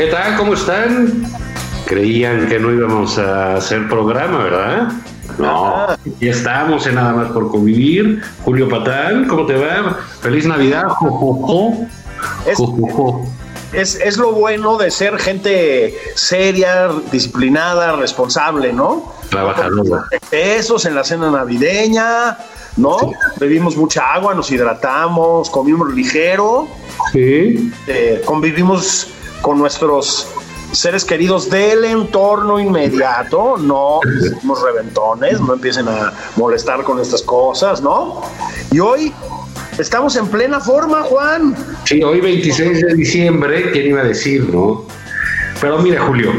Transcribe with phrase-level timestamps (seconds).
[0.00, 0.34] ¿Qué tal?
[0.38, 1.26] ¿Cómo están?
[1.84, 4.92] Creían que no íbamos a hacer programa, ¿verdad?
[5.38, 5.88] No,
[6.20, 8.22] ya estamos en Nada más por convivir.
[8.42, 9.98] Julio Patán, ¿cómo te va?
[10.22, 10.84] Feliz Navidad.
[10.88, 11.86] Jo, jo, jo.
[12.46, 13.24] Es- Jo, jo, jo.
[13.74, 19.12] Es, es lo bueno de ser gente seria, disciplinada, responsable, ¿no?
[19.28, 20.06] Trabajadora.
[20.30, 22.38] Esos en la cena navideña,
[22.78, 22.96] ¿no?
[23.38, 26.68] Bebimos mucha agua, nos hidratamos, comimos ligero,
[27.12, 27.70] Sí.
[27.86, 29.08] eh, convivimos
[29.42, 30.26] con nuestros
[30.72, 34.00] seres queridos del entorno inmediato, no
[34.40, 38.22] somos reventones, no empiecen a molestar con estas cosas, ¿no?
[38.70, 39.12] Y hoy
[39.78, 41.56] estamos en plena forma, Juan.
[41.84, 44.84] Sí, hoy 26 de diciembre, ¿quién iba a decir, no?
[45.60, 46.30] Pero mira, Julio,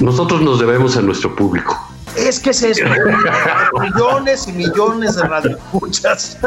[0.00, 1.76] nosotros nos debemos a nuestro público.
[2.16, 2.84] Es que es eso.
[3.80, 6.38] millones y millones de radioescuchas.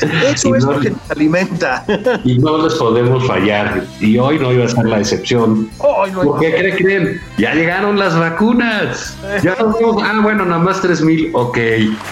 [0.00, 1.84] Eso es lo que nos alimenta.
[2.24, 3.84] Y no les podemos fallar.
[4.00, 5.68] Y hoy no iba a ser la excepción.
[5.80, 7.20] Ay, no ¿Por qué creen, creen?
[7.38, 9.16] Ya llegaron las vacunas.
[9.42, 10.02] Ya nos vemos.
[10.04, 11.30] Ah, bueno, nada más 3 mil.
[11.34, 11.58] Ok.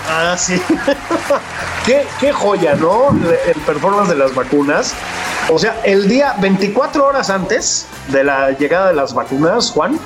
[0.08, 0.60] Ah, sí.
[1.86, 3.10] qué, qué joya, ¿no?
[3.46, 4.94] El performance de las vacunas.
[5.48, 9.98] O sea, el día 24 horas antes de la llegada de las vacunas, Juan,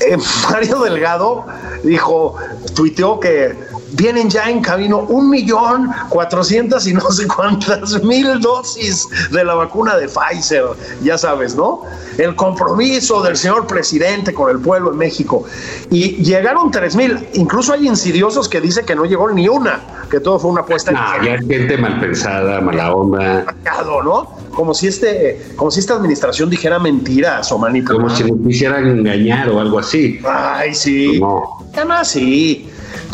[0.00, 0.16] eh,
[0.50, 1.46] Mario Delgado
[1.82, 2.36] dijo,
[2.74, 3.56] tuiteó que
[3.92, 9.54] vienen ya en camino un millón cuatrocientas y no sé cuántas mil dosis de la
[9.54, 10.64] vacuna de Pfizer,
[11.02, 11.82] ya sabes, ¿no?
[12.18, 15.44] El compromiso del señor presidente con el pueblo en México.
[15.90, 19.80] Y llegaron tres mil, incluso hay insidiosos que dicen que no llegó ni una,
[20.10, 23.54] que todo fue una apuesta No, ya es gente mal pensada, mala onda.
[24.04, 24.36] ¿no?
[24.54, 28.18] Como si este, como si esta administración dijera mentiras o Como manipulaciones.
[28.18, 30.18] si nos quisieran engañar o algo así.
[30.24, 31.20] Ay, sí.
[31.20, 31.42] No.
[31.74, 32.70] Además, sí.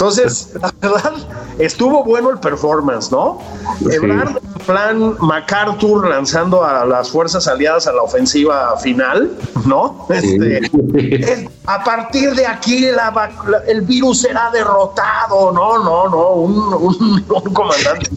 [0.06, 1.12] Entonces, la verdad,
[1.60, 3.38] estuvo bueno el performance, ¿no?
[3.78, 3.86] Sí.
[3.94, 4.36] Ebrard,
[4.66, 9.30] plan MacArthur lanzando a las fuerzas aliadas a la ofensiva final,
[9.64, 10.04] ¿no?
[10.10, 10.58] Este,
[11.32, 16.30] es- a partir de aquí la vac- la- el virus será derrotado, no, no, no,
[16.32, 18.10] un, un- un comandante.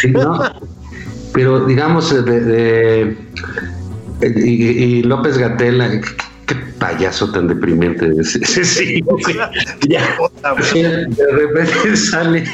[0.00, 0.40] Sí, ¿no?
[1.34, 6.00] Pero digamos, eh, de, de- y, y López Gatela,
[6.46, 8.32] qué, payaso tan deprimente es.
[8.44, 9.04] Sí, sí.
[9.88, 10.02] Ya.
[10.74, 12.44] De repente sale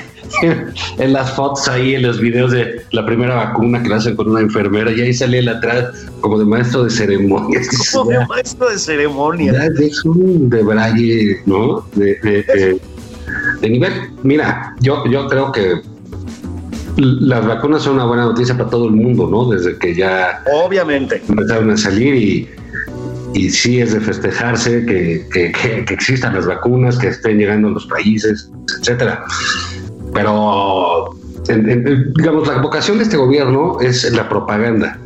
[0.99, 4.31] en las fotos ahí, en los videos de la primera vacuna que la hacen con
[4.31, 7.69] una enfermera, y ahí sale él atrás como de maestro de ceremonias.
[7.93, 9.53] Como Ya, maestro de ceremonia.
[9.53, 11.85] ya es un debraye, ¿no?
[11.95, 12.81] De, de- de-
[13.61, 13.93] de nivel.
[14.23, 15.81] Mira, yo, yo creo que
[16.97, 19.49] las vacunas son una buena noticia para todo el mundo, ¿no?
[19.51, 21.23] Desde que ya Obviamente.
[21.29, 22.49] empezaron a salir y,
[23.35, 27.69] y sí es de festejarse que, que- que- que existan las vacunas, que estén llegando
[27.69, 29.25] a los países, etcétera.
[30.13, 31.11] Pero,
[31.49, 34.99] en- en- digamos, la vocación de este gobierno es la propaganda.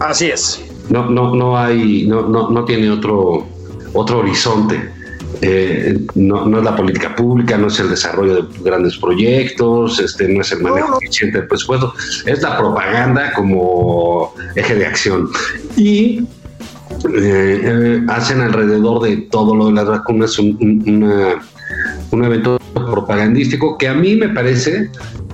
[0.00, 0.62] Así es.
[0.90, 3.46] No, no, no hay, no, no, no tiene otro,
[3.92, 4.90] otro horizonte.
[5.42, 10.28] Eh, no, no es la política pública, no es el desarrollo de grandes proyectos, este,
[10.28, 11.92] no es el manejo eficiente del presupuesto,
[12.24, 15.28] es la propaganda como eje de acción.
[15.76, 16.26] Y
[17.18, 21.34] eh, hacen alrededor de todo lo de las vacunas un, un- una-
[22.10, 24.90] un evento propagandístico que a mí me parece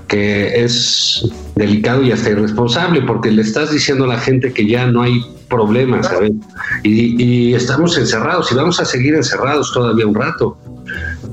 [0.09, 4.87] que es delicado y hasta irresponsable, porque le estás diciendo a la gente que ya
[4.87, 5.23] no hay
[5.53, 6.33] problemas, ¿sabes?
[6.83, 10.57] Y, y estamos encerrados y vamos a seguir encerrados todavía un rato.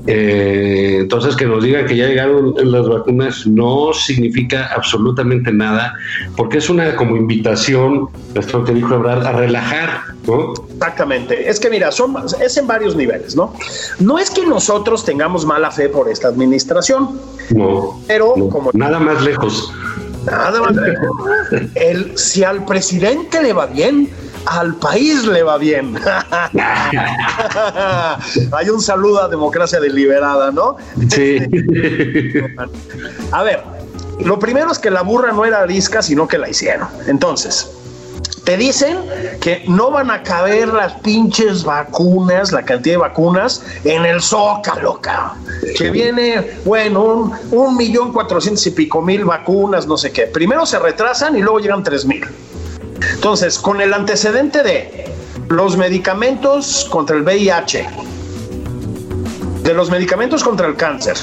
[0.06, 5.94] Eh, entonces, que nos digan que ya llegaron las vacunas no significa absolutamente nada,
[6.36, 10.54] porque es una como invitación, esto que dijo Ebrard, a relajar, ¿no?
[10.72, 11.48] Exactamente.
[11.48, 13.54] Es que mira, son, es en varios niveles, ¿no?
[13.98, 17.20] No es que nosotros tengamos mala fe por esta administración.
[17.50, 18.00] No.
[18.06, 19.72] Pero no, como nada más lejos.
[20.24, 20.76] Nada más.
[21.74, 24.08] El, si al presidente le va bien,
[24.46, 25.96] al país le va bien.
[28.52, 30.76] Hay un saludo a democracia deliberada, ¿no?
[31.08, 31.38] Sí.
[33.32, 33.62] a ver,
[34.24, 36.88] lo primero es que la burra no era arisca, sino que la hicieron.
[37.06, 37.70] Entonces,
[38.50, 38.98] te dicen
[39.40, 45.00] que no van a caber las pinches vacunas, la cantidad de vacunas, en el zócalo,
[45.00, 45.38] cabrón.
[45.78, 50.22] Que viene, bueno, un, un millón cuatrocientos y pico mil vacunas, no sé qué.
[50.22, 52.26] Primero se retrasan y luego llegan tres mil.
[53.14, 55.04] Entonces, con el antecedente de
[55.48, 57.88] los medicamentos contra el VIH,
[59.62, 61.16] de los medicamentos contra el cáncer,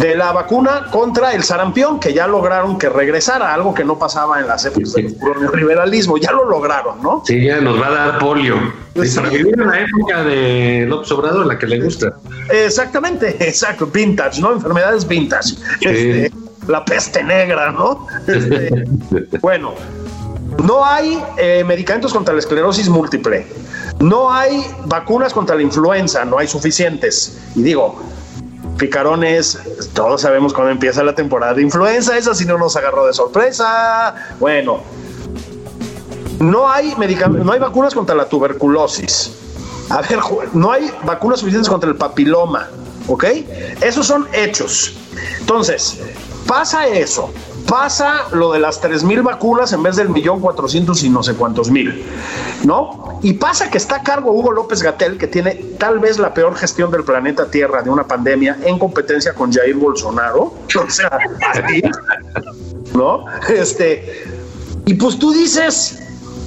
[0.00, 4.40] de la vacuna contra el sarampión, que ya lograron que regresara, algo que no pasaba
[4.40, 5.14] en las épocas del
[5.54, 7.22] liberalismo, ya lo lograron, ¿no?
[7.26, 8.56] Sí, ya nos va a dar polio.
[8.94, 12.14] Pues Sí, para vivir en la época de López Obrador, la que le gusta.
[12.50, 14.52] Exactamente, exacto, vintage, ¿no?
[14.52, 15.56] Enfermedades vintage.
[15.82, 16.32] Este,
[16.66, 18.06] la peste negra, ¿no?
[18.26, 18.84] Este,
[19.42, 19.74] bueno,
[20.64, 23.46] no hay eh, medicamentos contra la esclerosis múltiple.
[24.00, 27.38] No hay vacunas contra la influenza, no hay suficientes.
[27.54, 28.00] Y digo,
[28.80, 29.58] picarones,
[29.92, 34.14] todos sabemos cuándo empieza la temporada de influenza, esa si no nos agarró de sorpresa.
[34.40, 34.80] Bueno,
[36.40, 36.96] no hay,
[37.28, 39.36] no hay vacunas contra la tuberculosis.
[39.90, 40.18] A ver,
[40.54, 42.68] no hay vacunas suficientes contra el papiloma,
[43.06, 43.24] ¿ok?
[43.82, 44.96] Esos son hechos.
[45.40, 46.00] Entonces,
[46.46, 47.30] pasa eso,
[47.70, 51.70] pasa lo de las 3.000 vacunas en vez del millón cuatrocientos y no sé cuántos
[51.70, 52.04] mil,
[52.64, 53.20] ¿no?
[53.22, 56.56] Y pasa que está a cargo Hugo López Gatel, que tiene tal vez la peor
[56.56, 60.52] gestión del planeta Tierra de una pandemia en competencia con Jair Bolsonaro.
[60.80, 61.18] O sea,
[62.94, 63.24] ¿no?
[63.48, 64.24] Este,
[64.86, 66.02] y pues tú dices,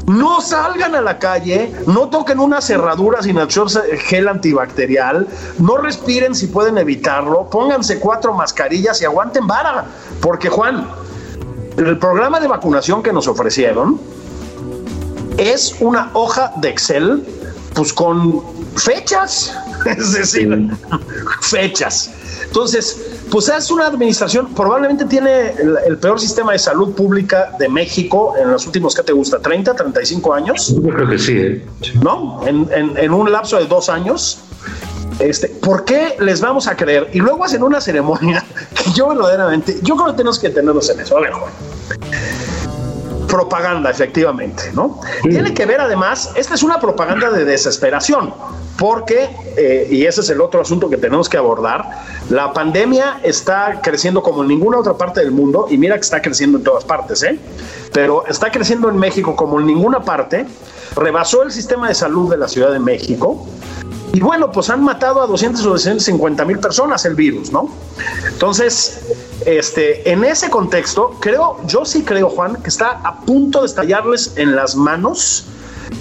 [0.08, 5.28] no salgan a la calle, no toquen una cerradura sin echarse gel antibacterial,
[5.60, 9.86] no respiren si pueden evitarlo, pónganse cuatro mascarillas y aguanten vara.
[10.20, 10.88] Porque Juan,
[11.78, 14.00] el programa de vacunación que nos ofrecieron
[15.38, 17.24] es una hoja de Excel,
[17.74, 18.42] pues con
[18.75, 19.56] fechas,
[19.86, 20.70] es decir,
[21.42, 22.12] fechas.
[22.46, 27.68] Entonces, pues es una administración, probablemente tiene el, el, peor sistema de salud pública de
[27.68, 29.40] México en los últimos, ¿qué te gusta?
[29.42, 30.75] ¿30, 35 años?
[30.75, 31.66] Yo creo que sí, ¿eh?
[32.02, 32.42] ¿No?
[32.46, 34.40] En, en, en un lapso de dos años.
[35.24, 37.10] Este, ¿Por qué les vamos a creer?
[37.14, 38.44] Y luego hacen una ceremonia
[38.75, 41.18] que yo verdaderamente, yo creo que tenemos que tenernos en eso.
[41.18, 41.52] A ver, Juan
[43.34, 45.02] propaganda, efectivamente, ¿no?
[45.24, 45.30] Sí.
[45.30, 48.31] Tiene que ver además, esta es una propaganda de desesperación,
[48.78, 49.28] porque,
[49.58, 51.84] eh, y ese es el otro asunto que tenemos que abordar,
[52.30, 56.22] la pandemia está creciendo como en ninguna otra parte del mundo, y mira que está
[56.22, 57.40] creciendo en todas partes, ¿eh?
[57.92, 60.46] Pero está creciendo en México como en ninguna parte,
[60.96, 63.48] rebasó el sistema de salud de la Ciudad de México,
[64.13, 67.68] y bueno, pues han matado a 200 o 250 mil personas el virus, ¿no?
[68.27, 69.01] Entonces,
[69.44, 74.33] este, en ese contexto, creo, yo sí creo, Juan, que está a punto de estallarles
[74.36, 75.48] en las manos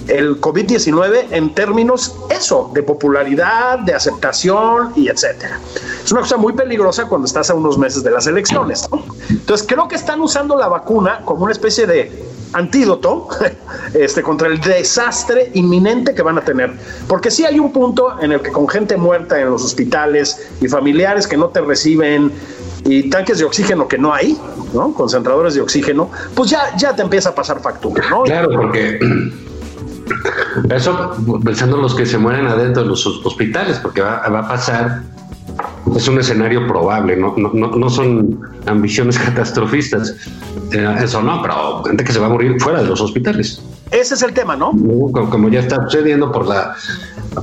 [0.08, 5.58] el COVID-19 en términos, eso, de popularidad, de aceptación y etcétera.
[6.04, 9.02] Es una cosa muy peligrosa cuando estás a unos meses de las elecciones, ¿no?
[9.30, 13.28] Entonces, creo que están usando la vacuna como una especie de antídoto
[13.94, 16.72] este, contra el desastre inminente que van a tener.
[17.08, 20.68] Porque sí hay un punto en el que con gente muerta en los hospitales y
[20.68, 22.32] familiares que no te reciben
[22.84, 24.38] y tanques de oxígeno que no hay,
[24.74, 24.92] ¿no?
[24.92, 28.22] Concentradores de oxígeno, pues ya, ya te empieza a pasar factura, ¿no?
[28.22, 28.98] Claro, porque
[30.70, 34.48] eso pensando en los que se mueren adentro de los hospitales, porque va, va a
[34.48, 35.02] pasar
[35.96, 40.14] es un escenario probable, no, no, no, no son ambiciones catastrofistas.
[40.72, 43.60] Eh, eso no, pero gente que se va a morir fuera de los hospitales.
[43.90, 44.70] Ese es el tema, ¿no?
[44.70, 46.74] Como, como ya está sucediendo por la,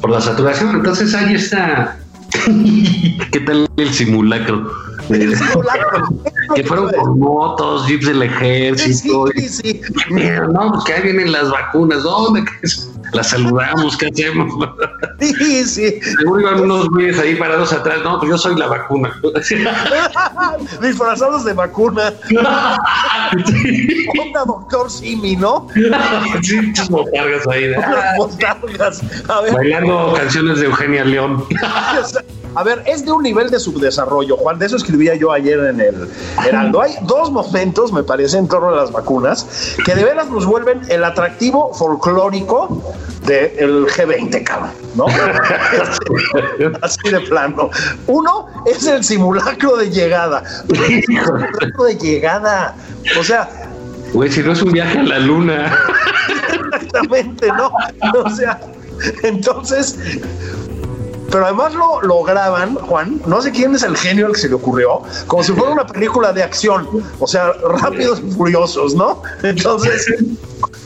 [0.02, 0.78] por la saturación.
[0.78, 2.00] Entonces ahí está.
[3.32, 4.72] ¿Qué tal el simulacro?
[5.10, 6.08] El simulacro.
[6.56, 9.28] que fueron por motos, jeeps del ejército.
[9.36, 9.82] Sí, sí, sí.
[10.10, 12.04] Mira, no, pues que ahí vienen las vacunas.
[12.04, 12.44] ¿Dónde?
[13.14, 14.54] Las saludamos, ¿qué hacemos?
[15.20, 16.00] Sí, sí.
[16.02, 18.00] Seguro iban unos güeyes ahí parados atrás.
[18.04, 19.20] No, pues yo soy la vacuna.
[20.82, 22.14] Disfrazados de vacuna.
[24.20, 25.68] Onda doctor Simi, ¿no?
[26.42, 27.66] sí, botargas ahí.
[27.70, 29.02] Unas botargas.
[29.28, 29.54] A ver.
[29.54, 31.46] Bailando canciones de Eugenia León.
[32.56, 34.58] A ver, es de un nivel de subdesarrollo, Juan.
[34.58, 36.10] De eso escribía yo ayer en el
[36.46, 36.82] Heraldo.
[36.82, 40.82] Hay dos momentos, me parece, en torno a las vacunas, que de veras nos vuelven
[40.90, 42.82] el atractivo folclórico
[43.30, 45.06] del G20, cabrón, ¿no?
[46.82, 47.70] Así de plano.
[48.08, 50.44] Uno es el simulacro de llegada.
[50.70, 52.76] El simulacro de llegada.
[53.20, 53.48] O sea,
[54.14, 55.78] Güey, si no es un viaje a la luna.
[56.74, 57.72] Exactamente, ¿no?
[58.24, 58.60] O sea,
[59.24, 59.98] entonces,
[61.32, 64.50] pero además lo, lo graban, Juan, no sé quién es el genio al que se
[64.50, 66.88] le ocurrió, como si fuera una película de acción,
[67.20, 69.22] o sea, rápidos y furiosos, ¿no?
[69.44, 70.08] Entonces,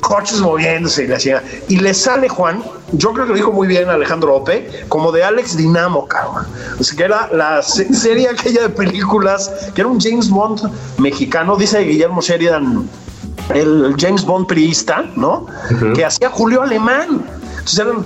[0.04, 1.44] coches moviéndose y la chingada.
[1.70, 5.24] Y le sale, Juan, yo creo que lo dijo muy bien Alejandro Ope, como de
[5.24, 6.46] Alex Dinamo, cabrón.
[6.80, 10.70] O sea, que era la se- serie aquella de películas, que era un James Bond
[11.00, 12.88] mexicano, dice Guillermo Sheridan,
[13.54, 15.48] el James Bond priista, ¿no?
[15.96, 17.24] Que hacía Julio Alemán.
[17.52, 18.06] Entonces eran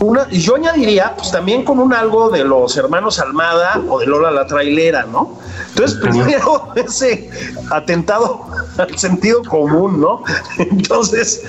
[0.00, 4.06] una, y yo añadiría, pues también con un algo de los hermanos Almada o de
[4.06, 5.38] Lola la trailera, ¿no?
[5.70, 7.30] Entonces, primero ese
[7.70, 8.46] atentado
[8.78, 10.22] al sentido común, ¿no?
[10.58, 11.42] Entonces,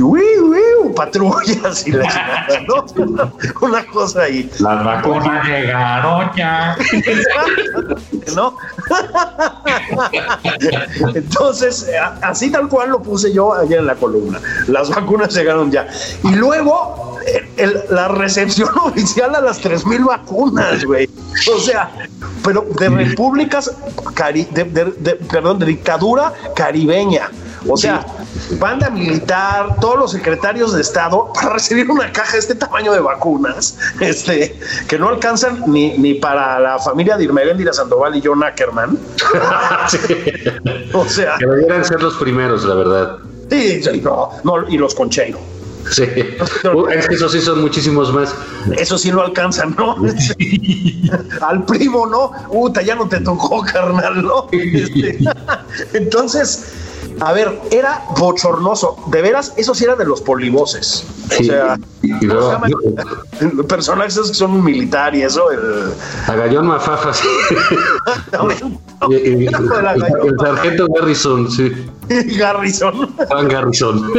[0.00, 2.84] uy, uy, patrullas y la chingada, ¿no?
[3.60, 4.50] Una cosa ahí.
[4.58, 6.76] Las vacunas llegaron ya.
[8.34, 8.56] ¿no?
[11.14, 11.90] Entonces,
[12.22, 14.40] así tal cual lo puse yo ayer en la columna.
[14.68, 15.88] Las vacunas llegaron ya.
[16.24, 17.11] Y luego,
[17.56, 21.08] el- la recepción oficial a las 3.000 vacunas, güey.
[21.54, 21.90] O sea,
[22.44, 23.70] pero de repúblicas,
[24.14, 27.30] cari- de, de- de- perdón, de dictadura caribeña.
[27.68, 28.04] O sea,
[28.58, 32.98] banda militar, todos los secretarios de Estado para recibir una caja de este tamaño de
[32.98, 38.42] vacunas, este, que no alcanzan ni, ni para la familia de Irmeréndira Sandoval y John
[38.42, 38.98] Ackerman.
[40.92, 43.16] O sea, Que debieran ser los primeros, la verdad.
[43.50, 45.38] sí, sí, no, no, y los Concheiro.
[45.90, 46.04] Sí.
[46.72, 48.34] Uh, es que esos sí son muchísimos más.
[48.78, 49.96] Eso sí no alcanzan, ¿no?
[51.40, 52.32] Al primo, ¿no?
[52.48, 54.48] Puta, ya no te tocó, carnal, ¿no?
[54.52, 55.18] Este,
[55.92, 56.64] entonces,
[57.20, 58.96] a ver, era bochornoso.
[59.08, 61.04] De veras, eso sí era de los polivoces.
[61.30, 61.44] O Sí.
[61.46, 62.60] sea, Y ¿cómo luego-
[63.68, 65.92] personajes esos que son un militar y eso, el.
[66.26, 67.26] A Gallón Mafafa, sí.
[69.10, 69.50] El,
[70.38, 71.72] sargento Garrison, sí.
[72.38, 73.08] Garrison.
[73.28, 74.12] Juan Garrison.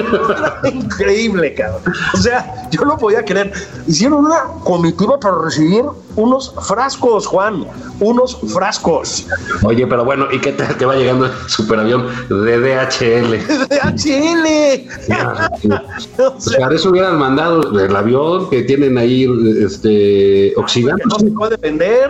[0.65, 1.81] Increíble, cabrón.
[2.13, 3.53] O sea, yo no podía creer.
[3.87, 5.85] Hicieron una comitiva para recibir
[6.15, 7.65] unos frascos, Juan.
[7.99, 9.25] Unos frascos.
[9.63, 13.31] Oye, pero bueno, ¿y qué que va llegando el superavión de DHL?
[13.67, 14.87] De HL.
[16.17, 19.27] O sea, Para eso hubieran mandado el avión que tienen ahí
[19.63, 22.09] este oxidante no se puede vender,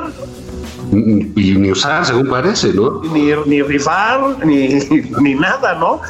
[0.91, 3.01] y ni usar, según parece, ¿no?
[3.03, 4.79] ni, ni rifar, ni,
[5.21, 6.01] ni nada, ¿no?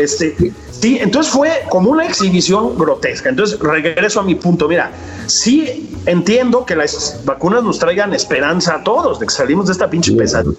[0.00, 3.30] Este, sí, entonces fue como una exhibición grotesca.
[3.30, 4.68] Entonces regreso a mi punto.
[4.68, 4.92] Mira,
[5.26, 9.90] sí entiendo que las vacunas nos traigan esperanza a todos de que salimos de esta
[9.90, 10.56] pinche pesadilla.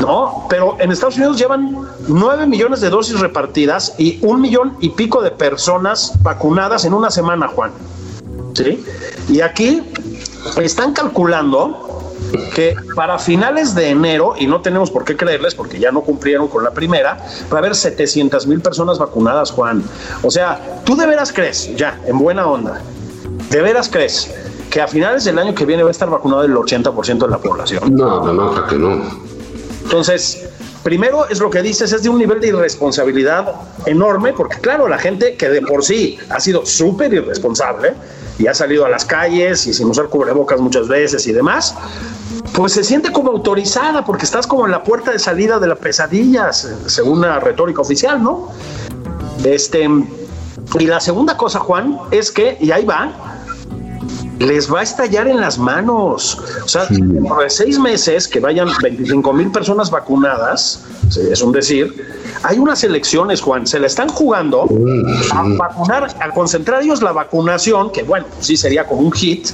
[0.00, 4.90] No, pero en Estados Unidos llevan 9 millones de dosis repartidas y un millón y
[4.90, 7.70] pico de personas vacunadas en una semana, Juan.
[8.54, 8.82] ¿Sí?
[9.28, 9.82] Y aquí
[10.56, 11.86] están calculando
[12.54, 16.48] que para finales de enero, y no tenemos por qué creerles porque ya no cumplieron
[16.48, 17.18] con la primera,
[17.52, 19.82] va a haber 700 mil personas vacunadas, Juan.
[20.22, 22.80] O sea, ¿tú de veras crees, ya, en buena onda,
[23.50, 24.32] de veras crees
[24.70, 27.38] que a finales del año que viene va a estar vacunado el 80% de la
[27.38, 27.94] población?
[27.94, 29.29] No, no, no, que no.
[29.90, 30.46] Entonces,
[30.84, 33.56] primero es lo que dices, es de un nivel de irresponsabilidad
[33.86, 37.94] enorme, porque claro, la gente que de por sí ha sido súper irresponsable
[38.38, 41.74] y ha salido a las calles y sin usar cubrebocas muchas veces y demás,
[42.54, 45.74] pues se siente como autorizada, porque estás como en la puerta de salida de la
[45.74, 48.48] pesadilla, se- según la retórica oficial, ¿no?
[49.42, 49.88] Este,
[50.78, 53.39] y la segunda cosa, Juan, es que, y ahí va,
[54.40, 56.38] les va a estallar en las manos.
[56.64, 56.88] O sea,
[57.28, 61.94] por seis meses que vayan 25 mil personas vacunadas, sí, es un decir,
[62.42, 64.66] hay unas elecciones, Juan, se la están jugando
[65.32, 69.48] a vacunar, a concentrar ellos la vacunación, que bueno, sí sería como un hit.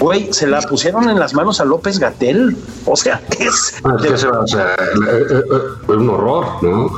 [0.00, 2.56] Güey, se la pusieron en las manos a López Gatel.
[2.86, 3.74] O sea, es.
[3.84, 6.90] Ah, es que se va, o sea, eh, eh, eh, un horror, ¿no?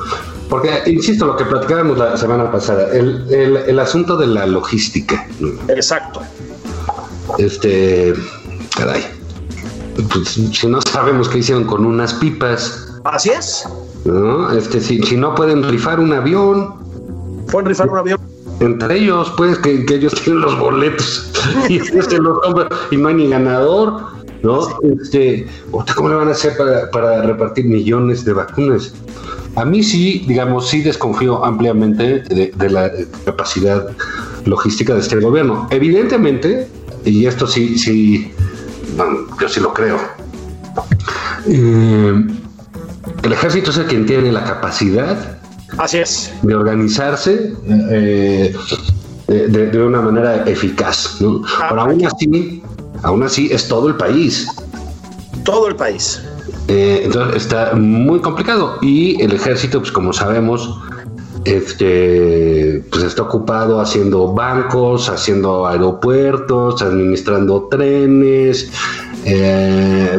[0.49, 5.27] Porque, insisto, lo que platicábamos la semana pasada, el, el, el asunto de la logística.
[5.69, 6.21] Exacto.
[7.39, 8.15] Este,
[8.77, 9.05] caray,
[10.13, 13.65] pues, si no sabemos qué hicieron con unas pipas, Así es.
[14.05, 14.51] ¿no?
[14.53, 16.75] Este, si, si no pueden rifar un avión,
[17.49, 18.21] Fue en rifar un avión.
[18.61, 21.31] entre ellos, pues, que, que ellos tienen los boletos
[21.69, 22.39] y se los
[22.91, 24.03] y no hay ni ganador,
[24.43, 24.61] ¿no?
[24.83, 28.93] Este, ¿usted ¿cómo le van a hacer para, para repartir millones de vacunas?
[29.57, 32.91] A mí sí, digamos, sí desconfío ampliamente de, de la
[33.25, 33.89] capacidad
[34.45, 35.67] logística de este gobierno.
[35.71, 36.69] Evidentemente,
[37.05, 38.33] y esto sí, sí,
[38.97, 39.99] bueno, yo sí lo creo.
[41.47, 42.27] Eh,
[43.23, 45.39] el ejército es el quien tiene la capacidad
[45.79, 46.33] Así es.
[46.43, 47.53] de organizarse
[47.91, 48.55] eh,
[49.27, 51.17] de, de- una manera eficaz.
[51.21, 51.43] ¿no?
[51.61, 52.63] Ah, Pero aún así,
[53.03, 54.49] aún así es todo el país.
[55.45, 56.21] Todo el país.
[56.69, 60.79] Eh, entonces está muy complicado y el ejército, pues como sabemos,
[61.45, 68.71] este, pues está ocupado haciendo bancos, haciendo aeropuertos, administrando trenes,
[69.25, 70.19] eh,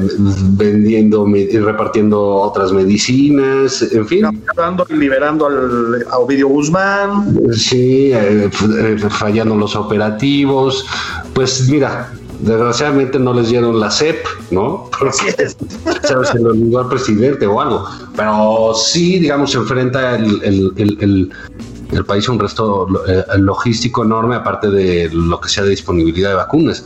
[0.54, 4.22] vendiendo y repartiendo otras medicinas, en fin.
[4.22, 7.40] Capturando y liberando al, a Ovidio Guzmán.
[7.54, 10.86] Sí, eh, eh, fallando los operativos.
[11.34, 12.12] Pues mira,
[12.42, 14.90] desgraciadamente no les dieron la CEP, ¿no?
[15.38, 15.56] Es.
[16.04, 16.30] ¿sabes?
[16.30, 17.86] Se lo olvidó al presidente o algo.
[18.16, 21.32] Pero sí, digamos, se enfrenta el, el- el- el-
[21.92, 26.30] el país a un resto eh, logístico enorme, aparte de lo que sea de disponibilidad
[26.30, 26.86] de vacunas.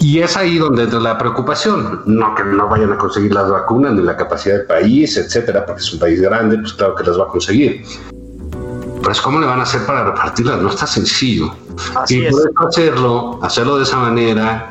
[0.00, 2.02] Y es ahí donde entra la preocupación.
[2.06, 5.82] No que no vayan a conseguir las vacunas, ni la capacidad del país, etcétera, porque
[5.82, 7.82] es un país grande, pues claro que las va a conseguir.
[9.00, 11.52] Pero es cómo le van a hacer para repartirlas, no está sencillo.
[11.94, 12.34] Así y es.
[12.56, 14.70] hacerlo, hacerlo de esa manera,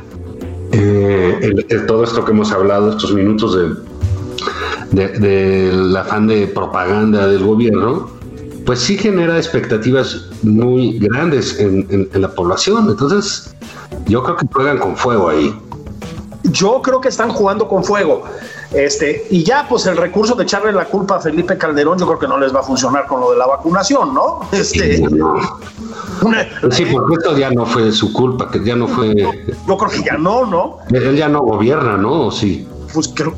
[0.72, 3.74] eh, el- el- todo esto que hemos hablado, estos minutos de,
[4.92, 8.10] de- del afán de propaganda del gobierno,
[8.66, 12.88] pues sí genera expectativas muy grandes en, en- en la población.
[12.90, 13.56] Entonces,
[14.08, 15.58] yo creo que juegan con fuego ahí.
[16.52, 18.24] Yo creo que están jugando con fuego.
[18.78, 22.20] Este, y ya, pues el recurso de echarle la culpa a Felipe Calderón, yo creo
[22.20, 24.42] que no les va a funcionar con lo de la vacunación, ¿no?
[24.52, 25.34] Este, No.
[26.22, 29.16] una- Sí, porque esto ya no fue su culpa, que ya no fue.
[29.16, 30.78] yo creo que ya no, ¿no?
[30.92, 32.28] Él ya no gobierna, ¿no?
[32.28, 32.68] ¿O Sí.
[32.94, 33.34] Pues creo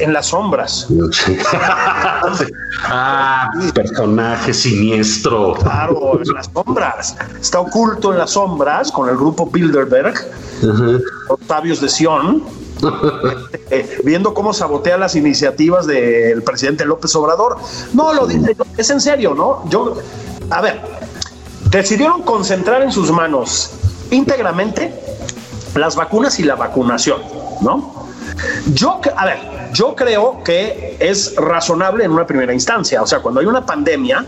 [0.00, 0.86] en las sombras.
[1.10, 1.36] Sí.
[2.84, 5.54] ah, personaje siniestro.
[5.54, 7.16] Claro, en las sombras.
[7.40, 10.14] Está oculto en las sombras con el grupo Bilderberg,
[10.62, 10.82] Ujú.
[11.28, 12.42] los sabios de Sion,
[13.70, 17.56] eh, viendo cómo sabotea las iniciativas del presidente López Obrador.
[17.92, 19.68] No, lo dice, es en serio, ¿no?
[19.68, 19.96] Yo,
[20.50, 20.80] a ver,
[21.70, 23.72] decidieron concentrar en sus manos
[24.10, 24.92] íntegramente
[25.74, 27.22] las vacunas y la vacunación,
[27.60, 28.06] ¿no?
[28.74, 29.38] Yo, a ver,
[29.72, 33.02] yo creo que es razonable en una primera instancia.
[33.02, 34.24] O sea, cuando hay una pandemia,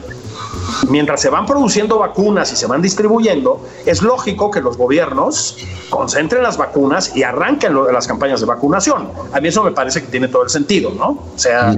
[0.88, 5.56] mientras se van produciendo vacunas y se van distribuyendo, es lógico que los gobiernos
[5.90, 9.08] concentren las vacunas y arranquen lo de las campañas de vacunación.
[9.32, 11.08] A mí eso me parece que tiene todo el sentido, ¿no?
[11.10, 11.74] O sea,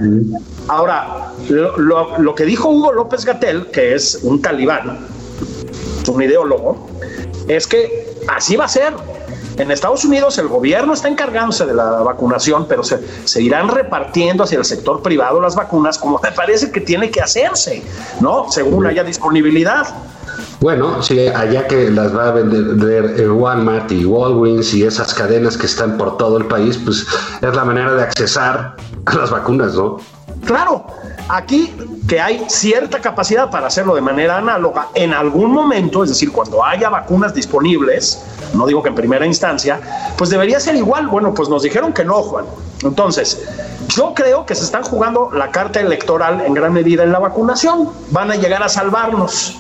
[0.69, 5.07] ahora, lo, lo- lo que dijo Hugo López Gatel, que es un talibán,
[6.09, 6.87] un ideólogo,
[7.49, 8.95] es que así va a ser.
[9.59, 14.45] En Estados Unidos el gobierno está encargándose de la vacunación, pero se, se irán repartiendo
[14.45, 17.83] hacia el sector privado las vacunas como me parece que tiene que hacerse,
[18.21, 18.51] ¿no?
[18.51, 19.87] Según haya disponibilidad.
[20.61, 25.57] Bueno, sí, allá que las va a vender eh, Walmart y Walgreens y esas cadenas
[25.57, 27.07] que están por todo el país, pues
[27.41, 29.99] es la manera de accesar a las vacunas, ¿no?
[30.45, 30.87] Claro,
[31.29, 31.75] aquí
[32.09, 36.65] que hay cierta capacidad para hacerlo de manera análoga en algún momento, es decir, cuando
[36.65, 38.23] haya vacunas disponibles,
[38.55, 39.81] no digo que en primera instancia,
[40.17, 41.09] pues debería ser igual.
[41.09, 42.47] Bueno, pues nos dijeron que no, Juan.
[42.83, 43.43] Entonces,
[43.89, 47.91] yo creo que se están jugando la carta electoral en gran medida en la vacunación.
[48.11, 49.57] Van a llegar a salvarnos.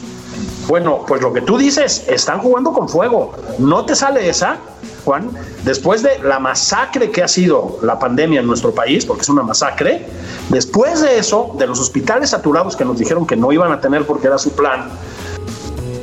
[0.66, 3.32] Bueno, pues lo que tú dices, están jugando con fuego.
[3.58, 4.58] No te sale esa,
[5.04, 5.30] Juan,
[5.62, 9.44] después de la masacre que ha sido la pandemia en nuestro país, porque es una
[9.44, 10.04] masacre,
[10.48, 14.04] después de eso, de los hospitales saturados que nos dijeron que no iban a tener
[14.04, 14.90] porque era su plan,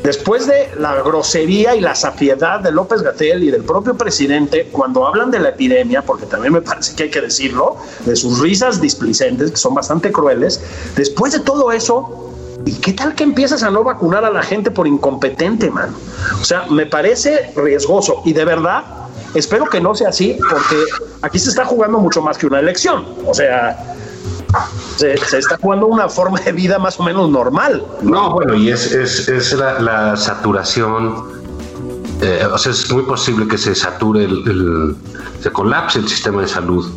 [0.03, 5.07] después de la grosería y la safiedad de López Gatel y del propio presidente cuando
[5.07, 8.81] hablan de la epidemia, porque también me parece que hay que decirlo, de sus risas
[8.81, 10.61] displicentes, que son bastante crueles,
[10.95, 12.19] después de todo eso,
[12.65, 15.97] ¿Y qué tal que empiezas a no vacunar a la gente por incompetente, mano?
[16.39, 18.85] O sea, me parece riesgoso y de verdad
[19.33, 20.75] espero que no sea así porque
[21.21, 23.05] aquí se está jugando mucho más que una elección.
[23.25, 23.92] O sea,
[24.97, 27.83] se, se está jugando una forma de vida más o menos normal.
[28.01, 31.23] No, bueno, y es, es, es la, la saturación.
[32.21, 34.95] eh, o sea, es muy posible que se sature el, el-
[35.41, 36.89] se colapse el sistema de salud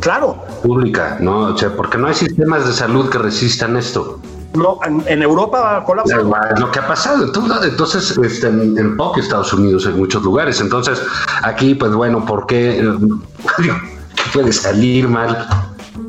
[0.00, 1.54] Claro, pública, ¿no?
[1.54, 4.18] O sea, porque no hay sistemas de salud que resistan esto.
[4.54, 6.16] no, en, en Europa colapsa.
[6.58, 7.24] Lo que ha pasado.
[7.62, 10.60] Entonces, este, en, en poco Estados Unidos, en muchos lugares.
[10.60, 11.00] Entonces,
[11.44, 12.80] aquí, pues bueno, ¿por qué?
[12.80, 12.82] eh,
[13.58, 13.76] digo,
[14.16, 15.46] ¿Qué puede salir mal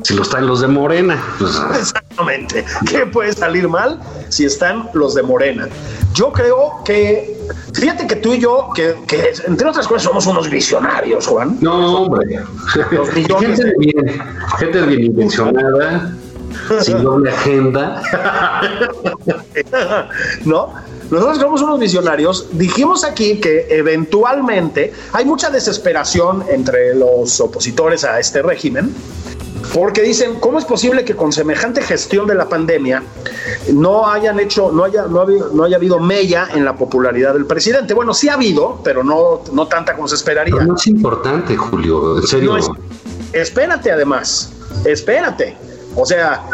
[0.04, 1.22] si lo están los de Morena?
[1.38, 2.64] Pues, Exactamente.
[2.88, 5.68] ¿Qué puede salir mal si están los de Morena?
[6.12, 7.36] Yo creo que,
[7.72, 11.56] fíjate que tú y yo, que, que entre otras cosas somos unos visionarios, Juan.
[11.60, 12.38] no, hombre.
[12.92, 14.22] Los millones gente de bien,
[14.58, 16.12] gente bien intencionada,
[16.80, 18.02] sin doble agenda.
[20.44, 20.74] ¿no?
[21.10, 28.18] nosotros somos unos visionarios, dijimos aquí que eventualmente hay mucha desesperación entre los opositores a
[28.18, 28.94] este régimen,
[29.72, 33.02] porque dicen, ¿cómo es posible que con semejante gestión de la pandemia
[33.72, 37.94] no hayan hecho, no haya, no, no haya habido mella en la popularidad del presidente?
[37.94, 40.56] Bueno, sí ha habido, pero no, no tanta como se esperaría.
[40.64, 42.56] no es importante, Julio, en serio.
[43.32, 44.52] espérate además,
[44.84, 45.56] espérate.
[45.96, 46.44] O sea,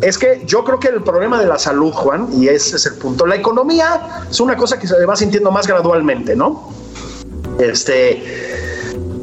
[0.00, 2.94] es que yo creo que el problema de la salud, Juan, y ese es el
[2.94, 6.70] punto, la economía es una cosa que se va sintiendo más gradualmente, ¿no?
[7.58, 8.65] Este,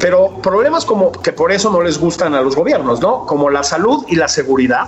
[0.03, 3.25] pero problemas como que por eso no les gustan a los gobiernos, ¿no?
[3.25, 4.87] Como la salud y la seguridad,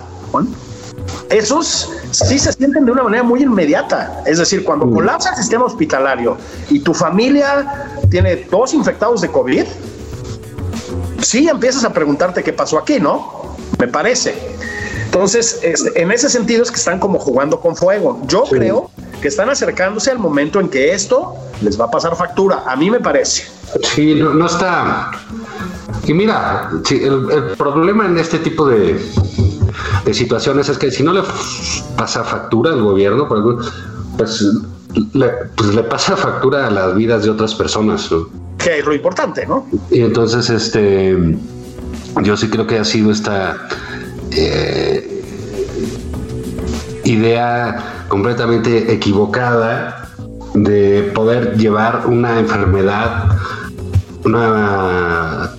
[1.30, 4.22] esos sí se sienten de una manera muy inmediata.
[4.26, 4.94] Es decir, cuando mm.
[4.94, 6.36] colapsa el sistema hospitalario
[6.70, 9.64] y tu familia tiene dos infectados de COVID,
[11.22, 13.56] sí empiezas a preguntarte qué pasó aquí, ¿no?
[13.80, 14.36] Me parece.
[15.06, 15.62] Entonces,
[15.96, 18.20] en ese sentido es que están como jugando con fuego.
[18.28, 22.64] Yo creo que están acercándose al momento en que esto les va a pasar factura.
[22.68, 23.55] A mí me parece.
[23.84, 25.12] Sí, no, está.
[26.08, 29.00] Y mira, el, problema en este tipo de,
[30.12, 31.22] situaciones es que si no le
[31.98, 34.42] pasa factura al gobierno, pues
[35.14, 38.10] le, pues le pasa factura a las vidas de otras personas.
[38.58, 39.68] Que es lo importante, ¿no?
[39.92, 41.38] Y entonces, este,
[42.24, 43.68] yo sí creo que ha sido esta
[44.32, 45.24] eh,
[47.04, 50.05] idea completamente equivocada
[50.56, 53.38] de poder llevar una enfermedad,
[54.24, 55.52] una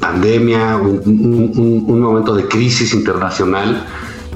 [0.00, 3.86] pandemia, un, momento de crisis internacional,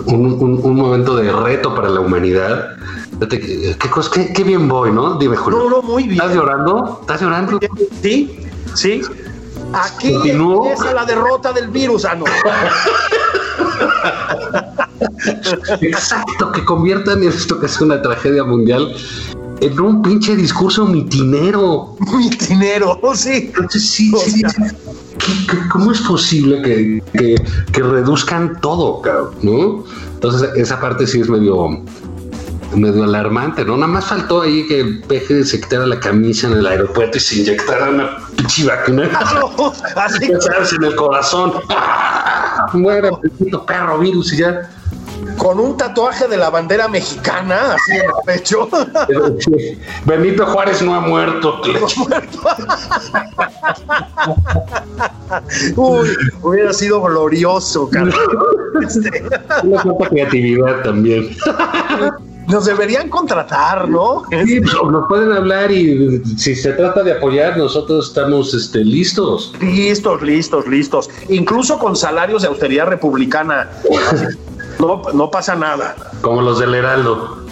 [0.06, 2.76] un, momento de reto para la humanidad.
[3.28, 5.18] ¿Qué, qué, bien voy, ¿no?
[5.18, 5.68] Dime, Julio.
[5.68, 6.14] No, muy bien.
[6.14, 6.98] ¿Estás llorando?
[7.00, 7.58] ¿Estás llorando?
[8.00, 8.38] Sí,
[8.74, 9.02] sí.
[9.72, 12.04] Aquí empieza la derrota del virus.
[12.04, 12.24] Ah, no.
[15.80, 18.94] Exacto, que conviertan esto que es una tragedia mundial
[19.60, 21.96] en un pinche discurso mitinero.
[22.16, 23.52] Mitinero, sí.
[23.70, 24.12] sí, sí.
[25.70, 26.62] cómo es posible
[27.12, 27.36] que,
[27.72, 29.02] que, reduzcan todo,
[29.42, 29.84] ¿no?
[30.14, 31.82] Entonces, esa parte sí es medio
[32.74, 33.76] medio alarmante, ¿no?
[33.76, 37.20] Nada más faltó ahí que el peje se quitara la camisa en el aeropuerto y
[37.20, 39.08] se inyectara una pinche vacuna.
[39.96, 41.54] así en el corazón.
[42.74, 43.10] Muere,
[43.66, 44.68] perro virus y ya
[45.38, 48.68] con un tatuaje de la bandera mexicana así en el pecho.
[50.04, 51.62] Benito Juárez no ha muerto.
[55.76, 56.08] Uy,
[56.42, 58.16] hubiera sido glorioso, Carlos.
[58.82, 59.24] Este.
[59.62, 61.36] Una creatividad también.
[62.48, 64.22] Nos deberían contratar, ¿no?
[64.46, 69.52] Sí, pues, nos pueden hablar y si se trata de apoyar, nosotros estamos este, listos.
[69.60, 71.10] Listos, listos, listos.
[71.28, 73.68] Incluso con salarios de austeridad republicana.
[74.78, 75.96] No, no pasa nada.
[76.20, 77.44] Como los del Heraldo.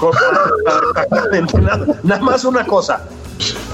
[1.61, 3.03] nada, nada más una cosa.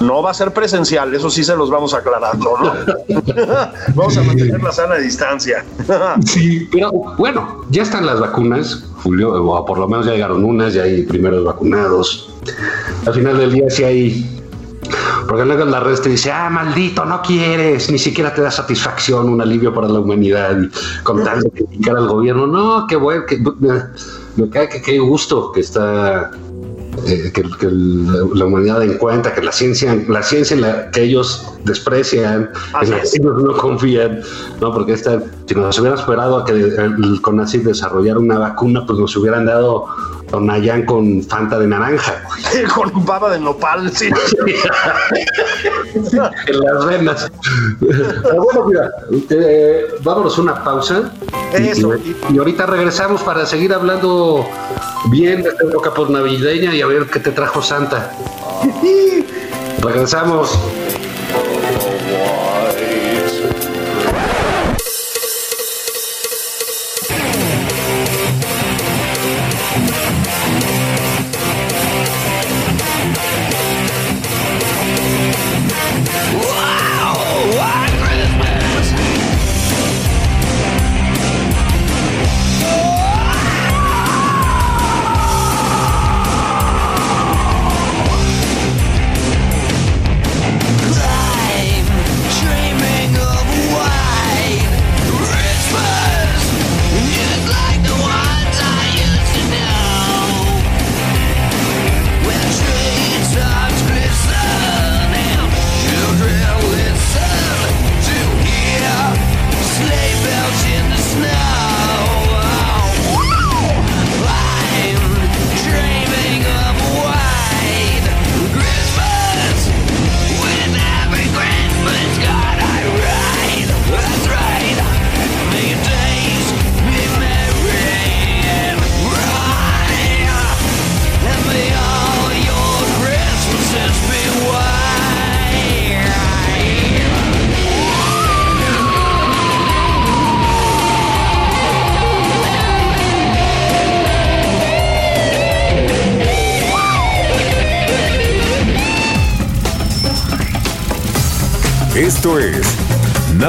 [0.01, 2.73] No va a ser presencial, eso sí se los vamos aclarando, ¿no?
[3.95, 5.63] vamos a mantener la sana distancia.
[6.25, 10.73] sí, pero bueno, ya están las vacunas, Julio, o por lo menos ya llegaron unas,
[10.73, 12.29] ya hay primeros vacunados.
[13.05, 14.42] Al final del día sí hay
[15.27, 19.29] porque luego la red te dice, ah, maldito, no quieres, ni siquiera te da satisfacción,
[19.29, 20.69] un alivio para la humanidad, y
[21.03, 22.47] con tal de criticar al gobierno.
[22.47, 23.37] No, qué bueno, que,
[24.35, 26.31] me cae que qué gusto que está
[27.07, 31.53] eh, que, la humanidad den cuenta que la ciencia, la ciencia en la que ellos
[31.63, 32.49] desprecian,
[32.81, 34.21] en la que ellos no confían,
[34.61, 34.73] ¿no?
[34.73, 39.15] Porque esta, si nos hubieran esperado a que el CONACYT desarrollara una vacuna, pues nos
[39.15, 39.87] hubieran dado
[40.29, 42.23] Tonayán con Fanta de naranja.
[42.75, 44.09] con baba de nopal, sí.
[45.95, 47.31] en las venas.
[47.79, 48.91] bueno, mira,
[49.29, 51.11] eh, vámonos una pausa.
[51.53, 51.95] Eso.
[51.95, 54.45] Y, y, ahorita regresamos para seguir hablando
[55.05, 58.11] bien de esta época por navideña y a ver qué te trajo Santa.
[59.81, 60.57] regresamos.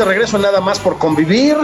[0.00, 1.56] De regreso nada más por convivir.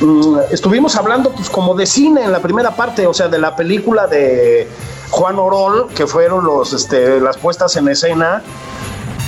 [0.00, 3.54] Mm, Estuvimos hablando pues como de cine en la primera parte, o sea, de la
[3.54, 4.66] película de
[5.10, 8.42] Juan Orol, que fueron los este, las puestas en escena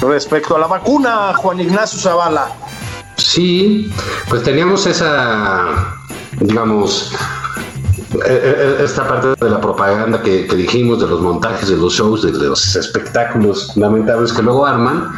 [0.00, 2.50] respecto a la vacuna, Juan Ignacio Zavala.
[3.16, 3.92] Sí,
[4.30, 5.94] pues teníamos esa,
[6.40, 7.12] digamos,
[8.14, 12.22] eh, eh, esta parte de la propaganda que dijimos, de los montajes, de los shows,
[12.22, 15.12] de los espectáculos lamentables que luego arman.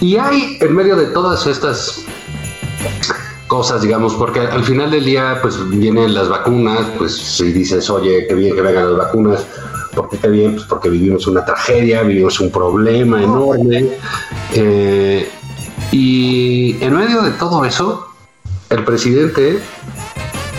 [0.00, 2.04] Y hay en medio de todas estas
[3.46, 8.26] cosas, digamos, porque al final del día, pues vienen las vacunas, pues si dices, oye,
[8.26, 9.46] qué bien que vengan las vacunas,
[9.94, 10.54] ¿por qué qué bien?
[10.54, 13.90] Pues porque vivimos una tragedia, vivimos un problema enorme.
[14.54, 15.28] Eh,
[15.92, 18.08] y en medio de todo eso,
[18.70, 19.60] el presidente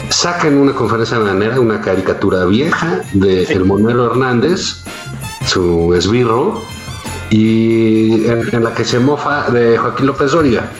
[0.10, 4.84] saca en una conferencia de manera una caricatura vieja de el Monero Hernández,
[5.46, 6.62] su esbirro,
[7.30, 10.72] y en, en la que se mofa de Joaquín López Dóriga.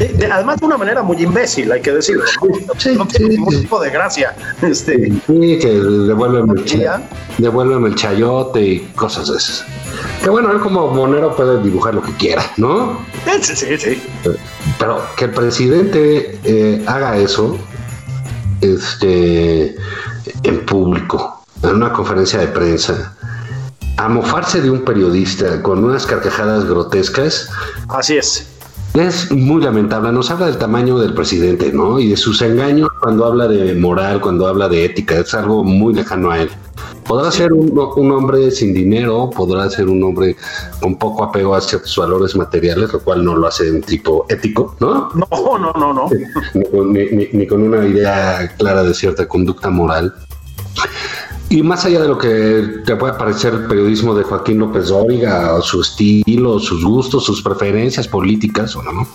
[0.00, 2.24] De- de- además de una manera muy imbécil, hay que decirlo.
[2.42, 3.60] No, Sí, no tiene sí, ningún sí.
[3.60, 4.34] tipo de gracia.
[4.62, 7.02] Este, Sí, que devuélveme el, cha-
[7.36, 9.64] devuélveme el chayote y cosas de esas.
[10.24, 12.98] Que bueno, él como monero puede dibujar lo que quiera, ¿no?
[13.42, 14.02] sí, sí, sí.
[14.78, 17.58] Pero que el presidente eh, haga eso
[18.62, 19.74] este,
[20.42, 23.14] en público, en una conferencia de prensa,
[23.96, 27.48] a mofarse de un periodista con unas carcajadas grotescas,
[27.88, 28.46] Así es.
[28.94, 30.10] Es muy lamentable.
[30.12, 32.00] Nos habla del tamaño del presidente, ¿no?
[32.00, 35.18] Y de sus engaños cuando habla de moral, cuando habla de ética.
[35.18, 36.50] Es algo muy lejano a él.
[37.06, 40.36] Podrá ser un, un hombre sin dinero, podrá ser un hombre
[40.80, 44.26] con poco apego a ciertos valores materiales, lo cual no lo hace de un tipo
[44.28, 45.10] ético, ¿no?
[45.14, 46.08] No, no, no, no.
[46.92, 50.14] Ni con una idea clara de cierta conducta moral.
[51.52, 55.52] Y más allá de lo que te puede parecer el periodismo de Joaquín López Dóriga,
[55.54, 59.08] o su estilo, sus gustos, sus preferencias políticas, o no,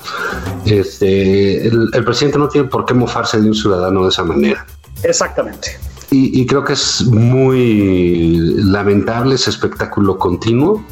[0.65, 4.65] este, el, el presidente no tiene por qué mofarse de un ciudadano de esa manera.
[5.01, 5.79] Exactamente.
[6.11, 10.83] Y, y creo que es muy lamentable ese espectáculo continuo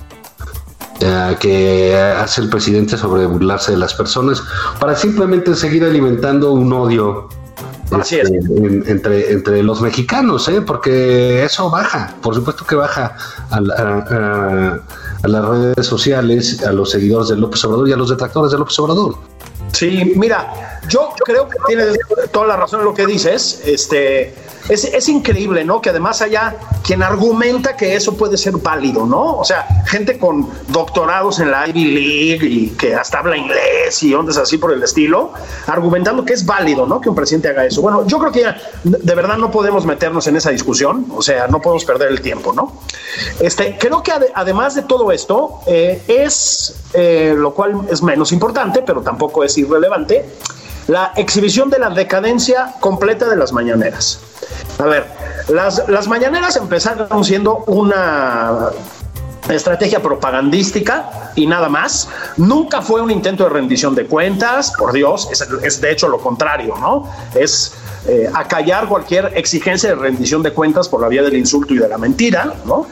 [1.02, 4.42] eh, que hace el presidente sobre burlarse de las personas
[4.80, 7.28] para simplemente seguir alimentando un odio
[7.92, 8.30] Así es.
[8.32, 10.62] este, en- entre, entre los mexicanos, ¿eh?
[10.62, 13.16] porque eso baja, por supuesto que baja
[13.52, 14.80] a, la- a- a-
[15.24, 18.58] a las redes sociales, a los seguidores de López Obrador y a los detractores de
[18.58, 19.16] López Obrador.
[19.74, 21.98] Sí, mira, yo creo que tienes
[22.32, 23.62] toda la razón en lo que dices.
[23.66, 24.36] Este,
[24.70, 25.82] es, es increíble, ¿no?
[25.82, 29.38] Que además haya quien argumenta que eso puede ser válido, ¿no?
[29.38, 34.14] O sea, gente con doctorados en la Ivy League y que hasta habla inglés y
[34.14, 35.34] ondas así por el estilo,
[35.66, 37.02] argumentando que es válido, ¿no?
[37.02, 37.82] Que un presidente haga eso.
[37.82, 41.48] Bueno, yo creo que ya, de verdad no podemos meternos en esa discusión, o sea,
[41.48, 42.74] no podemos perder el tiempo, ¿no?
[43.40, 48.32] Este, creo que ade- además de todo esto, eh, es, eh, lo cual es menos
[48.32, 50.26] importante, pero tampoco es irrelevante,
[50.88, 54.20] la exhibición de la decadencia completa de las mañaneras.
[54.80, 55.06] A ver,
[55.50, 58.72] las, las mañaneras empezaron siendo una
[59.50, 62.08] estrategia propagandística y nada más.
[62.38, 66.76] Nunca fue un intento de rendición de cuentas, por Dios, es, de hecho lo contrario,
[66.80, 67.10] ¿no?
[67.36, 67.74] Es
[68.08, 71.88] eh, acallar cualquier exigencia de rendición de cuentas por la vía del insulto y de
[71.88, 72.88] la mentira, ¿no?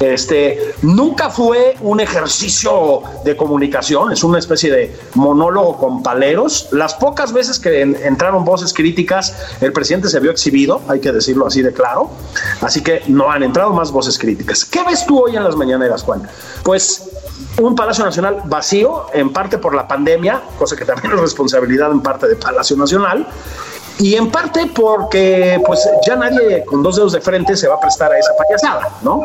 [0.00, 6.68] Este, nunca fue un ejercicio de comunicación, es una especie de monólogo con paleros.
[6.72, 11.12] Las pocas veces que en- entraron voces críticas, el presidente se vio exhibido, hay que
[11.12, 12.10] decirlo así de claro.
[12.60, 14.64] Así que no han entrado más voces críticas.
[14.64, 16.28] ¿Qué ves tú hoy en las mañaneras, Juan?
[16.62, 17.08] Pues
[17.60, 22.00] un Palacio Nacional vacío, en parte por la pandemia, cosa que también es responsabilidad en
[22.02, 23.26] parte de Palacio Nacional.
[23.98, 27.80] Y en parte porque pues ya nadie con dos dedos de frente se va a
[27.80, 29.22] prestar a esa payasada, ¿no?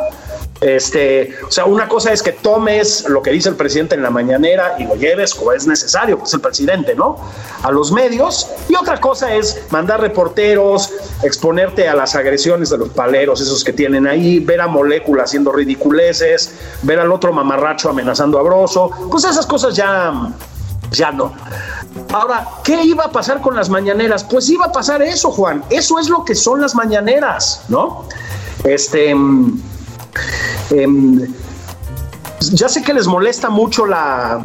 [0.61, 4.11] Este, o sea, una cosa es que tomes lo que dice el presidente en la
[4.11, 7.17] mañanera y lo lleves como es necesario, pues el presidente, ¿no?
[7.63, 8.47] A los medios.
[8.69, 10.91] Y otra cosa es mandar reporteros,
[11.23, 15.51] exponerte a las agresiones de los paleros, esos que tienen ahí, ver a Molécula haciendo
[15.51, 16.53] ridiculeces,
[16.83, 18.91] ver al otro mamarracho amenazando a Broso.
[19.09, 20.13] Pues esas cosas ya,
[20.91, 21.33] ya no.
[22.13, 24.23] Ahora, ¿qué iba a pasar con las mañaneras?
[24.23, 25.63] Pues iba a pasar eso, Juan.
[25.69, 28.05] Eso es lo que son las mañaneras, ¿no?
[28.63, 29.59] Este, mm,
[30.71, 31.27] Em,
[32.53, 34.41] ya sé que les molesta mucho la,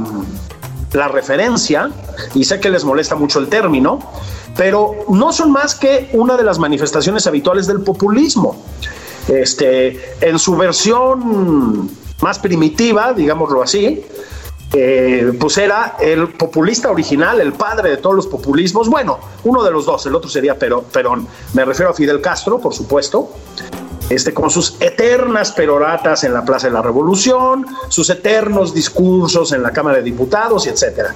[0.93, 1.91] la referencia
[2.35, 4.01] y sé que les molesta mucho el término,
[4.57, 8.63] pero no son más que una de las manifestaciones habituales del populismo.
[9.29, 11.91] Este, en su versión
[12.21, 14.05] más primitiva, digámoslo así,
[14.73, 18.89] eh, pues era el populista original, el padre de todos los populismos.
[18.89, 21.29] Bueno, uno de los dos, el otro sería Perón.
[21.55, 23.31] Me refiero a Fidel Castro, por supuesto.
[24.09, 29.65] Este, con sus eternas peroratas en la Plaza de la Revolución, sus eternos discursos en
[29.65, 31.13] la Cámara de Diputados, y etcétera.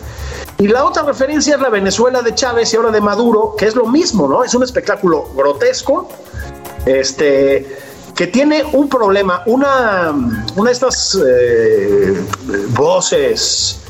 [0.58, 3.76] Y la otra referencia es la Venezuela de Chávez y ahora de Maduro, que es
[3.76, 4.42] lo mismo, ¿no?
[4.42, 6.08] Es un espectáculo grotesco,
[6.84, 7.78] este,
[8.20, 10.12] que tiene un problema, una,
[10.54, 12.22] una de estas eh,
[12.68, 13.80] voces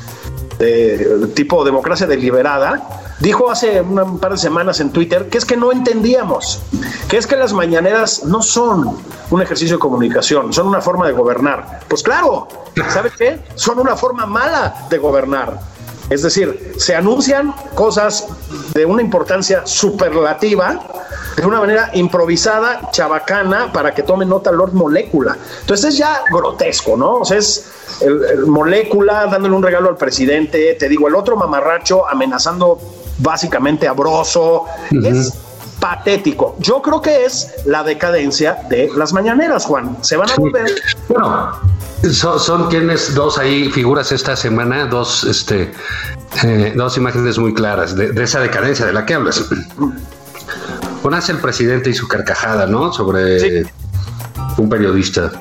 [0.56, 5.56] de tipo democracia deliberada, dijo hace un par de semanas en Twitter que es que
[5.56, 6.62] no entendíamos,
[7.08, 8.98] que es que las mañaneras no son
[9.30, 11.80] un ejercicio de comunicación, son una forma de gobernar.
[11.88, 12.46] Pues claro,
[12.88, 13.40] ¿sabes qué?
[13.56, 15.58] Son una forma mala de gobernar.
[16.10, 18.26] Es decir, se anuncian cosas
[18.74, 20.80] de una importancia superlativa
[21.36, 25.36] de una manera improvisada, chabacana, para que tome nota Lord Molécula.
[25.60, 27.18] Entonces es ya grotesco, ¿no?
[27.18, 27.70] O sea, es
[28.00, 32.78] el, Molécula dándole un regalo al presidente, te digo, el otro mamarracho amenazando
[33.18, 34.64] básicamente a Broso.
[34.90, 35.32] Es
[35.78, 36.56] patético.
[36.58, 39.96] Yo creo que es la decadencia de las mañaneras, Juan.
[40.02, 40.70] Se van a volver.
[41.08, 41.52] Bueno,
[42.12, 45.70] son, quienes dos ahí figuras esta semana, dos, este,
[46.44, 49.44] eh, dos imágenes muy claras de, esa decadencia de la que hablas.
[51.02, 52.92] Una es el presidente y su carcajada, ¿no?
[52.92, 53.64] Sobre
[54.56, 55.32] un periodista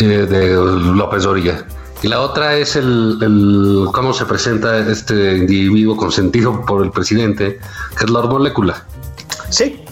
[0.00, 1.64] eh, de López Dóriga.
[2.02, 7.60] Y la otra es el, cómo se presenta este individuo consentido por el presidente,
[7.96, 8.84] que es Lord Molécula.
[9.50, 9.84] Sí.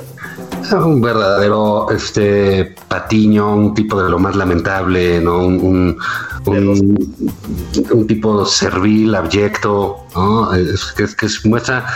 [0.73, 5.39] Un verdadero este patiño, un tipo de lo más lamentable, ¿no?
[5.39, 5.99] Un,
[6.47, 10.51] un, tipo servil, abyecto, ¿no?
[10.97, 11.87] que, que muestra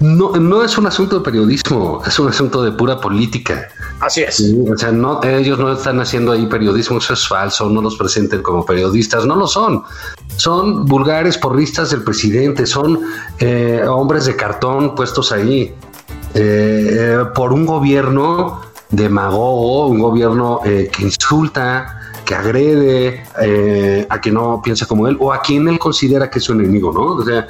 [0.00, 3.68] no, no es un asunto de periodismo, es un asunto de pura política.
[4.00, 4.52] Así es.
[4.70, 8.42] o sea, no, ellos no están haciendo ahí periodismo, eso es falso, no los presenten
[8.42, 9.82] como periodistas, no lo son.
[10.36, 13.00] Son vulgares porristas del presidente, son
[13.38, 15.74] eh, hombres de cartón puestos ahí
[16.34, 23.22] eh, por un gobierno demagogo, un gobierno eh, que insulta, que agrede
[24.08, 26.92] a quien no piensa como él o a quien él considera que es su enemigo,
[26.92, 27.16] ¿no?
[27.16, 27.46] O sea,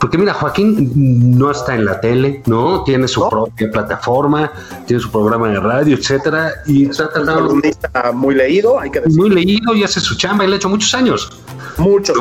[0.00, 0.90] porque mira, Joaquín
[1.38, 2.82] no está en la tele, ¿no?
[2.84, 4.50] Tiene su propia plataforma,
[4.86, 7.54] tiene su programa de radio, etcétera, y está tratando.
[8.14, 9.18] muy leído, hay que decir.
[9.18, 11.30] Muy leído y hace su chamba, le ha hecho muchos años.
[11.76, 12.16] Muchos.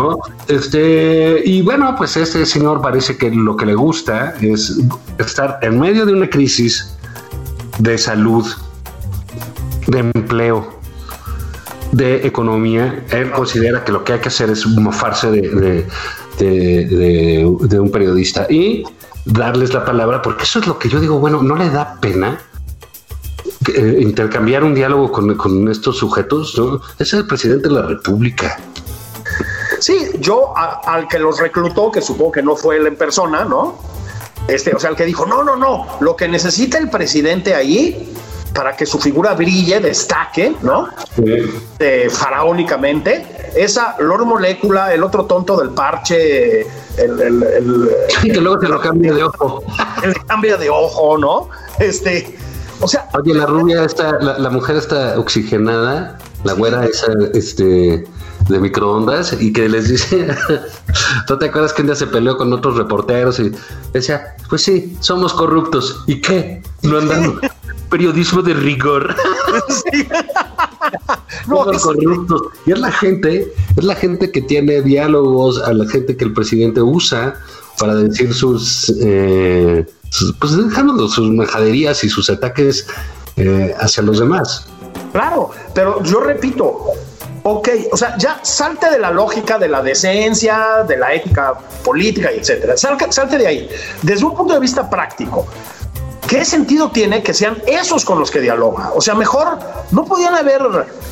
[0.49, 4.77] Este, y bueno, pues este señor parece que lo que le gusta es
[5.17, 6.97] estar en medio de una crisis
[7.77, 8.45] de salud,
[9.87, 10.79] de empleo,
[11.93, 13.05] de economía.
[13.11, 15.87] Él considera que lo que hay que hacer es mofarse de, de,
[16.45, 18.83] un periodista y
[19.25, 22.39] darles la palabra, porque eso es lo que yo digo, bueno, no le da pena
[23.75, 26.81] eh, intercambiar un diálogo con, estos sujetos, ¿no?
[26.97, 28.57] Es el presidente de la República.
[29.79, 33.77] Sí, yo al que los reclutó, que supongo que no fue él en persona, ¿no?
[34.47, 38.13] Este, o sea, el que dijo, no, no, no, lo que necesita el presidente ahí
[38.53, 40.89] para que su figura brille, destaque, ¿no?
[41.79, 43.25] Eh, faraónicamente.
[43.55, 46.61] Esa Lord Molécula, el otro tonto del parche,
[46.97, 47.89] el, el,
[48.21, 49.63] que luego se lo cambia de ojo.
[50.03, 51.49] El cambia de ojo, ¿no?
[51.79, 52.37] Este,
[52.79, 53.09] o sea.
[53.13, 58.05] Oye, la rubia está, la, mujer está oxigenada, la güera esa, este
[58.47, 60.27] de microondas y que les dice,
[61.27, 63.51] ¿tú te acuerdas que un día se peleó con otros reporteros y
[63.93, 66.61] decía, pues sí, somos corruptos, ¿y qué?
[66.81, 67.35] No andamos,
[67.89, 69.15] periodismo de rigor.
[71.47, 72.41] no, corruptos.
[72.65, 76.33] Y es la gente, es la gente que tiene diálogos, a la gente que el
[76.33, 77.35] presidente usa
[77.79, 79.85] para decir sus, eh,
[80.39, 82.87] pues dejando sus majaderías y sus ataques
[83.37, 84.67] eh, hacia los demás.
[85.13, 86.91] Claro, pero yo repito,
[87.43, 92.29] ok, o sea, ya salte de la lógica de la decencia, de la ética política,
[92.31, 92.75] etcétera.
[92.77, 93.69] salte de ahí.
[94.01, 95.47] Desde un punto de vista práctico,
[96.29, 98.91] ¿qué sentido tiene que sean esos con los que dialoga?
[98.95, 99.57] O sea, mejor
[99.91, 100.61] no podían haber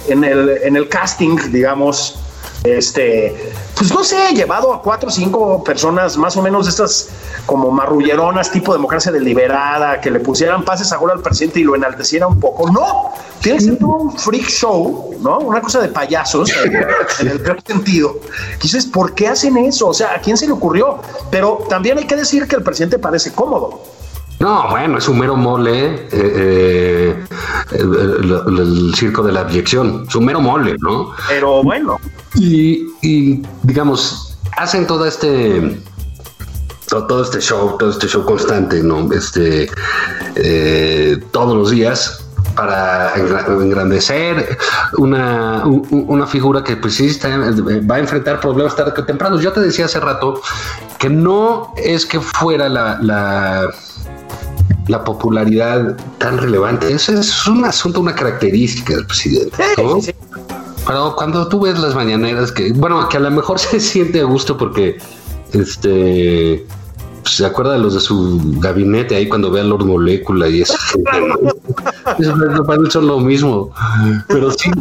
[0.07, 2.19] en el, en el casting, digamos,
[2.63, 7.09] este, pues no sé, llevado a cuatro o cinco personas más o menos de estas
[7.47, 11.75] como marrulleronas, tipo democracia deliberada, que le pusieran pases a gol al presidente y lo
[11.75, 12.69] enalteciera un poco.
[12.69, 13.11] No,
[13.41, 15.39] tiene que ser un freak show, ¿no?
[15.39, 16.51] Una cosa de payasos,
[17.19, 18.19] en el peor sentido.
[18.61, 19.87] Dices, ¿por qué hacen eso?
[19.87, 20.99] O sea, ¿a quién se le ocurrió?
[21.31, 23.97] Pero también hay que decir que el presidente parece cómodo.
[24.39, 27.25] No, bueno, es un mero mole eh, eh,
[27.71, 31.11] el, el- el circo de la abyección, es un mero mole, ¿no?
[31.27, 31.99] Pero bueno,
[32.35, 35.81] Y, y, digamos, hacen todo este
[36.87, 39.11] to- todo este show, todo este show constante, ¿no?
[39.11, 39.69] Este
[40.35, 42.26] eh, todos los días
[42.57, 44.57] para engra- engrandecer
[44.97, 47.29] una, un- un- una figura que pues sí está-
[47.89, 49.39] va a enfrentar problemas tarde que temprano.
[49.39, 50.41] Yo te decía hace rato
[50.99, 53.69] que no es que fuera la, la,
[54.87, 56.91] la popularidad tan relevante.
[56.91, 59.55] Eso es un asunto, una característica del presidente.
[59.77, 59.95] ¿no?
[60.01, 60.13] sí, sí.
[60.85, 64.23] Pero cuando tú ves las mañaneras, que bueno, que a lo mejor se siente a
[64.23, 64.97] gusto porque
[65.53, 66.65] este
[67.23, 70.61] pues, se acuerda de los de su gabinete ahí cuando ve a Lord Molecula y
[70.61, 71.49] esa gente, ¿no?
[72.17, 73.71] Él son lo mismo.
[74.27, 74.71] Pero sí,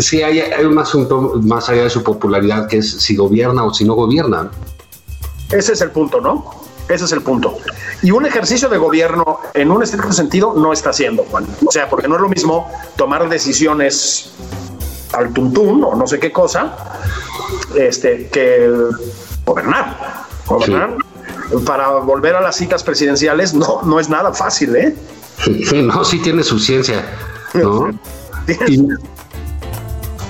[0.00, 3.74] sí hay, hay un asunto más allá de su popularidad que es si gobierna o
[3.74, 4.50] si no gobierna.
[5.50, 6.50] ese es el punto, ¿no?
[6.88, 7.58] Ese es el punto.
[8.02, 11.46] Y un ejercicio de gobierno en un estricto sentido no está haciendo, Juan.
[11.66, 14.32] O sea, porque no es lo mismo tomar decisiones
[15.12, 16.76] al tuntún o no sé qué cosa,
[17.76, 18.70] este, que
[19.44, 20.26] gobernar.
[20.46, 20.96] Gobernar
[21.64, 24.94] para volver a las citas presidenciales no, no es nada fácil, ¿eh?
[25.44, 27.04] Sí, no, sí tiene su ciencia,
[27.54, 27.90] ¿no?
[28.66, 28.82] Y,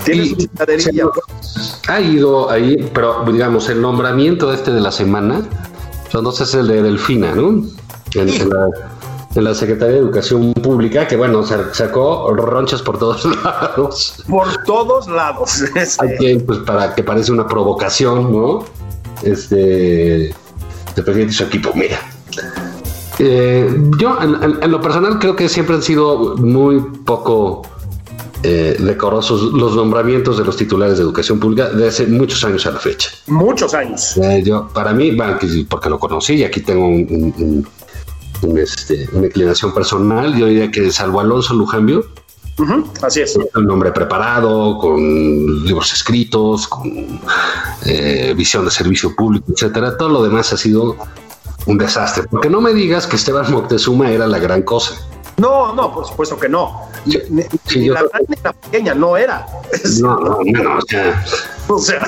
[0.05, 1.11] Tiene y- su
[1.89, 5.43] ha ido ahí, pero digamos, el nombramiento este de la semana,
[6.07, 7.65] entonces es el de Delfina, ¿no?
[8.15, 8.69] En, en la,
[9.35, 14.25] en la Secretaría de Educación Pública, que bueno, sa- sacó ronchas por todos lados.
[14.29, 15.63] Por todos lados.
[15.77, 18.65] Este, Hay quien, pues, para que parece una provocación, ¿no?
[19.23, 20.35] Este,
[20.97, 21.99] de presidente y su equipo, mira.
[23.19, 27.63] Eh, yo, en, en- en lo personal, creo que siempre han sido muy poco
[28.45, 32.71] eh, decorosos los nombramientos de los titulares de educación pública de hace muchos años a
[32.71, 33.11] la fecha.
[33.27, 34.17] muchos años.
[34.19, 35.39] Eh, yo, para mí, bueno,
[35.69, 37.69] porque lo conocí y aquí tengo un, un- un-
[38.51, 42.05] un, este, una inclinación personal, yo diría que salvo Alonso Lujambio,
[42.61, 43.37] Ujú, Así es.
[43.55, 47.21] un hombre preparado, con libros escritos, con
[47.85, 49.97] eh, visión de servicio público, etcétera.
[49.97, 50.97] Todo lo demás ha sido
[51.67, 52.25] un desastre.
[52.31, 54.95] Porque no me digas que Esteban Moctezuma era la gran cosa.
[55.37, 56.81] No, no, por supuesto que no.
[57.07, 59.47] Ni, ni- Sí, ni yo la gran ni la pequeña, no era.
[60.01, 61.25] No, no, no, o sea,
[61.69, 62.01] O sea,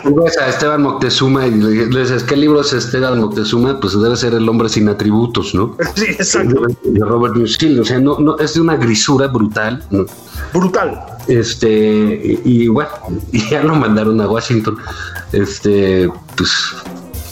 [0.44, 3.78] a Esteban Moctezuma y le, dices, ¿qué libro es Esteban Moctezuma?
[3.78, 5.76] Pues debe ser El hombre sin atributos, ¿no?
[5.94, 6.62] sí, exacto.
[6.82, 10.06] De Robert Musil, o sea, no, no, es de una grisura brutal, ¿no?
[10.52, 11.00] Brutal.
[11.28, 11.68] Este,
[12.44, 12.90] y, y bueno,
[13.50, 14.78] ya lo mandaron a Washington.
[15.32, 16.50] Este, pues,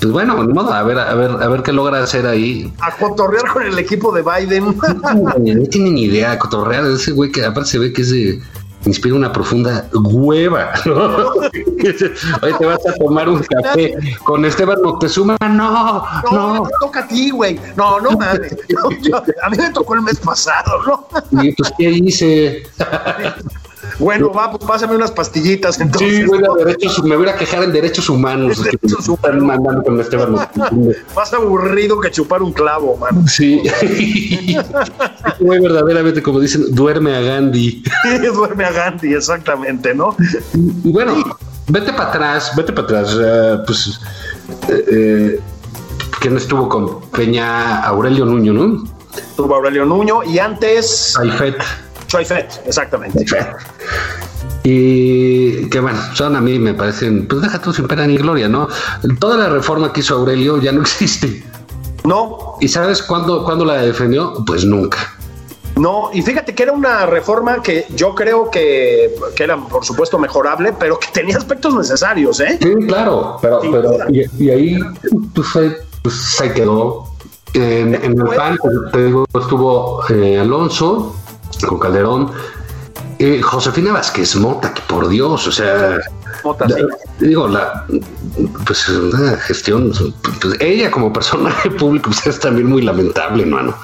[0.00, 2.72] pues bueno, ni modo, a ver, a ver, a ver qué logra hacer ahí.
[2.80, 4.76] A cotorrear con el equipo de Biden.
[5.40, 8.40] No tiene ni idea, cotorrear ese güey que aparte se ve que se
[8.86, 10.70] inspira una profunda hueva.
[10.86, 10.94] ¿no?
[12.42, 15.36] Oye, te vas a tomar un café con Esteban Moctezuma.
[15.40, 16.62] No, No, no.
[16.62, 17.58] te toca a ti, güey.
[17.76, 18.56] No, no mames.
[18.68, 21.42] No, yo- a mí me tocó el mes pasado, ¿no?
[21.42, 22.62] Y pues, ¿qué hice?
[23.98, 26.18] Bueno, va, pues pásame unas pastillitas entonces.
[26.18, 28.56] Sí, güey, a derechos, me voy a quejar en derechos humanos.
[28.58, 30.92] que me Derechos están mandando con Esteban Moctezuma.
[31.16, 33.26] Más aburrido que chupar un clavo, man.
[33.28, 33.62] Sí.
[35.40, 37.82] Muy verdaderamente, como dicen, duerme a Gandhi.
[38.34, 40.16] Duerme a Gandhi, exactamente, ¿no?
[40.54, 41.14] Y bueno,
[41.68, 43.16] vete para atrás, vete para atrás.
[43.20, 44.00] eh, pues,
[44.68, 45.40] eh, eh,
[46.20, 48.84] ¿quién estuvo con Peña Aurelio Nuño, no?
[49.36, 51.56] Tuvo Aurelio Nuño y antes Saifet.
[52.08, 53.24] Choy Fett, exactamente.
[54.64, 58.48] Y que bueno, son a mí me parecen, pues deja tú sin pena ni gloria,
[58.48, 58.68] ¿no?
[59.20, 61.44] Toda la reforma que hizo Aurelio ya no existe.
[62.04, 64.42] No, ¿Y sabes cuándo, cuándo la defendió?
[64.46, 64.98] Pues nunca.
[65.76, 70.18] no, y fíjate que era una reforma que yo creo que, que era, por supuesto,
[70.18, 72.58] mejorable, pero que tenía aspectos necesarios, ¿eh?
[72.60, 74.80] Sí, claro, pero, pero y, y ahí
[75.34, 75.48] pues,
[76.02, 77.04] pues, se quedó.
[77.54, 78.58] En, en el PAN,
[78.92, 81.16] te digo, estuvo eh, Alonso
[81.66, 82.30] con Calderón,
[83.18, 85.98] eh, Josefina Vázquez Mota, que por Dios, o sea,
[86.44, 86.74] Mota, sí.
[87.18, 87.84] digo, la
[88.64, 89.92] pues una gestión,
[90.40, 93.74] pues, ella como personaje público pues, es también muy lamentable, mano.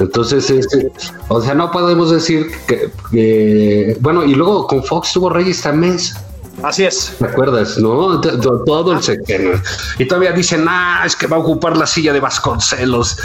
[0.00, 0.90] Entonces, este,
[1.28, 6.16] o sea, no podemos decir que, que- bueno, y luego con Fox tuvo Reyes Tamés.
[6.62, 7.14] Así es.
[7.18, 8.20] ¿Te acuerdas, no?
[8.20, 9.60] Todo el sexenio.
[9.98, 13.16] Y todavía dicen, ah, es que va a ocupar la silla de Vasconcelos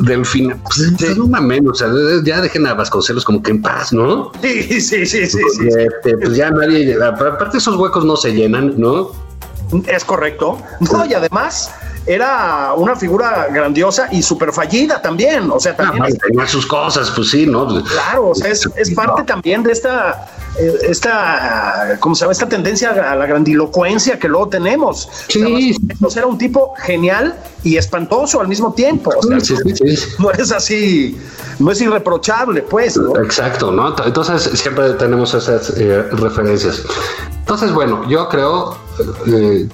[0.00, 0.58] del final.
[0.64, 1.88] Pues, pues, no mames, o sea,
[2.24, 4.32] ya dejen a Vasconcelos como que en paz, ¿no?
[4.42, 5.68] Sí, sí, sí, sí, sí.
[5.68, 9.10] Este, pues ya nadie, aparte esos huecos no se llenan, ¿no?
[9.86, 10.58] Es correcto.
[10.80, 11.70] No, y además
[12.06, 15.50] era una figura grandiosa y súper fallida también.
[15.50, 17.66] O sea, Ah, también es- tenía sus cosas, pues sí, ¿no?
[17.82, 20.26] Claro, o sea, es, es parte también de esta
[20.82, 22.32] esta, ¿cómo se llama?
[22.32, 25.08] Esta tendencia a la grandilocuencia que luego tenemos.
[25.28, 25.76] Sí.
[26.02, 29.10] O sea, era un tipo genial y espantoso al mismo tiempo.
[29.16, 30.08] O sea, Sí, sí, sí.
[30.18, 31.18] no es así,
[31.58, 32.96] no es irreprochable, pues.
[32.96, 33.16] ¿no?
[33.22, 33.94] Exacto, ¿no?
[34.04, 36.82] Entonces siempre tenemos esas eh, referencias.
[37.40, 38.76] Entonces, bueno, yo creo
[39.26, 39.68] eh,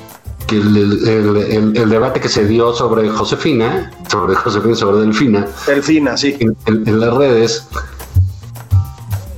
[0.47, 5.47] que el, el- el- el debate que se dio sobre Josefina, sobre Josefina, sobre Delfina,
[5.67, 6.37] Delfina, sí.
[6.41, 7.65] en, en- en las redes,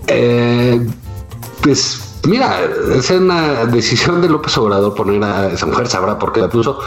[0.07, 0.81] eh,
[1.63, 2.61] pues mira,
[2.95, 6.79] es una decisión de López Obrador poner a esa mujer, sabrá por qué la puso,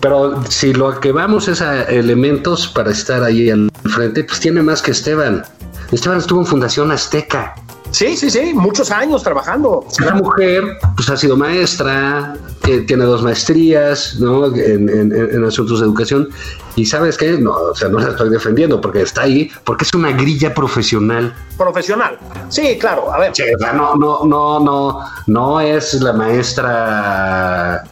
[0.00, 4.62] pero si lo que vamos es a elementos para estar ahí al frente, pues tiene
[4.62, 5.44] más que Esteban.
[5.92, 7.54] Esteban estuvo en Fundación Azteca.
[7.94, 9.86] Sí, sí, sí, muchos años trabajando.
[10.00, 10.64] La mujer,
[10.96, 12.34] pues ha sido maestra,
[12.66, 14.46] eh, tiene dos maestrías, ¿no?
[14.46, 16.28] En, en- en asuntos de educación.
[16.74, 19.94] Y sabes qué, no, o sea, no la estoy defendiendo porque está ahí, porque es
[19.94, 21.32] una grilla profesional.
[21.56, 22.18] Profesional.
[22.48, 23.30] Sí, claro, a ver.
[23.32, 27.84] Sí, no, no, no, no, no es la maestra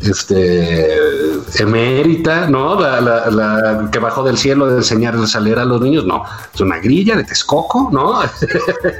[0.00, 0.88] este
[1.58, 2.78] emérita, ¿no?
[2.80, 6.22] La, la- la que bajó del cielo de enseñarles a leer a los niños, no,
[6.54, 8.20] es una grilla de Texcoco, ¿no?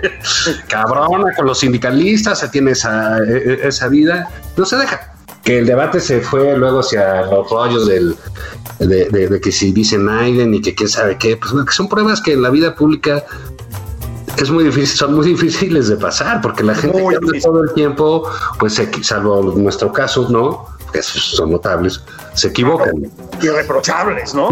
[0.68, 3.22] Cabrona con los sindicalistas, se tiene esa, e-
[3.62, 5.12] e- esa vida, no se deja.
[5.44, 8.16] Que el debate se fue luego hacia los rollos del,
[8.80, 11.88] de, de- de que si dicen Naiden y que quién sabe qué, pues que son
[11.88, 13.24] pruebas que en la vida pública
[14.36, 17.42] es muy difícil, son muy difíciles de pasar, porque la gente que difícil.
[17.42, 18.28] todo el tiempo,
[18.59, 20.66] pues salvo nuestro caso, ¿no?
[20.93, 22.01] Que esos son notables,
[22.34, 23.11] se equivocan.
[23.43, 24.51] irreprochables, ¿no?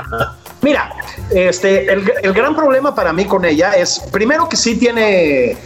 [0.62, 0.92] Mira,
[1.30, 5.56] este, el, el gran problema para mí con ella es, primero que sí tiene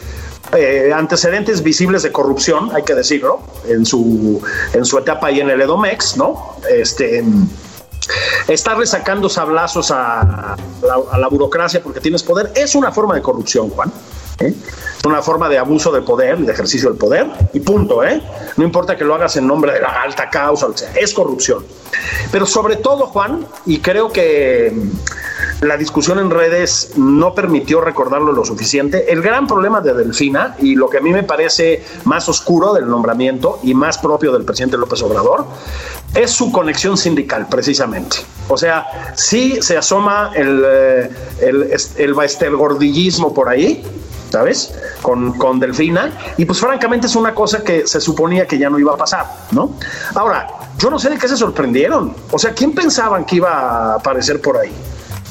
[0.53, 4.43] eh, antecedentes visibles de corrupción, hay que decirlo, en su,
[4.73, 6.57] en su etapa ahí en el Edomex, ¿no?
[6.69, 7.23] Este,
[8.49, 13.15] estarle sacando sablazos a, a la, a la burocracia porque tienes poder es una forma
[13.15, 13.93] de corrupción, Juan.
[14.41, 14.53] ¿eh?
[15.05, 18.21] Una forma de abuso de poder, de ejercicio del poder, y punto, ¿eh?
[18.57, 21.65] No importa que lo hagas en nombre de la alta causa, sea, es corrupción.
[22.31, 28.33] Pero sobre todo, Juan, y creo que mm, la discusión en redes no permitió recordarlo
[28.33, 32.29] lo suficiente, el gran problema de Delfina, y lo que a mí me parece más
[32.29, 35.47] oscuro del nombramiento y más propio del presidente López Obrador,
[36.15, 38.19] es su conexión sindical, precisamente.
[38.49, 43.85] O sea, sí se asoma el, eh, el, el baestelgordillismo por ahí,
[44.31, 44.73] ¿sabes?
[45.03, 46.11] Con, con Delfina.
[46.37, 49.27] Y pues francamente es una cosa que se suponía que ya no iba a pasar,
[49.53, 49.77] ¿no?
[50.15, 50.49] Ahora,
[50.79, 52.15] yo no sé de qué se sorprendieron.
[52.31, 54.73] O sea, ¿quién pensaban que iba a aparecer por ahí?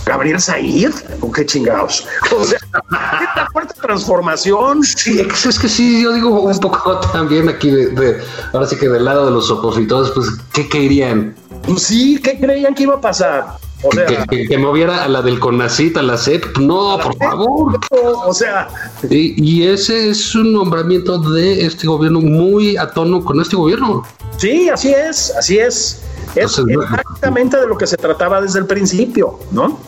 [0.06, 0.91] ¿Gabriel Said?
[1.22, 2.06] ¿O qué chingados?
[2.36, 4.84] O sea, esta fuerte transformación.
[4.84, 8.18] Sí, es, que sí, yo digo un poco también aquí de, de-
[8.54, 11.36] ahora sí que del lado de los opositores, pues, ¿qué querían?
[11.64, 13.45] Pues sí, ¿qué creían que iba a pasar?
[13.82, 17.16] O sea, que, que- que moviera a la del CONACIT, a la CEP, no, por
[17.18, 17.80] favor.
[17.91, 18.68] o sea,
[19.10, 24.04] Y, y ese es un nombramiento de este gobierno muy a tono con este gobierno.
[24.38, 26.02] Sí, así es, así es.
[26.36, 29.80] Es exactamente de lo que se trataba desde el principio, ¿no?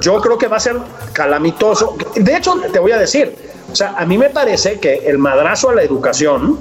[0.00, 0.76] Yo creo que va a ser
[1.12, 1.96] calamitoso.
[2.14, 3.36] De hecho, te voy a decir,
[3.70, 6.58] o sea, a mí me parece que el madrazo a la educación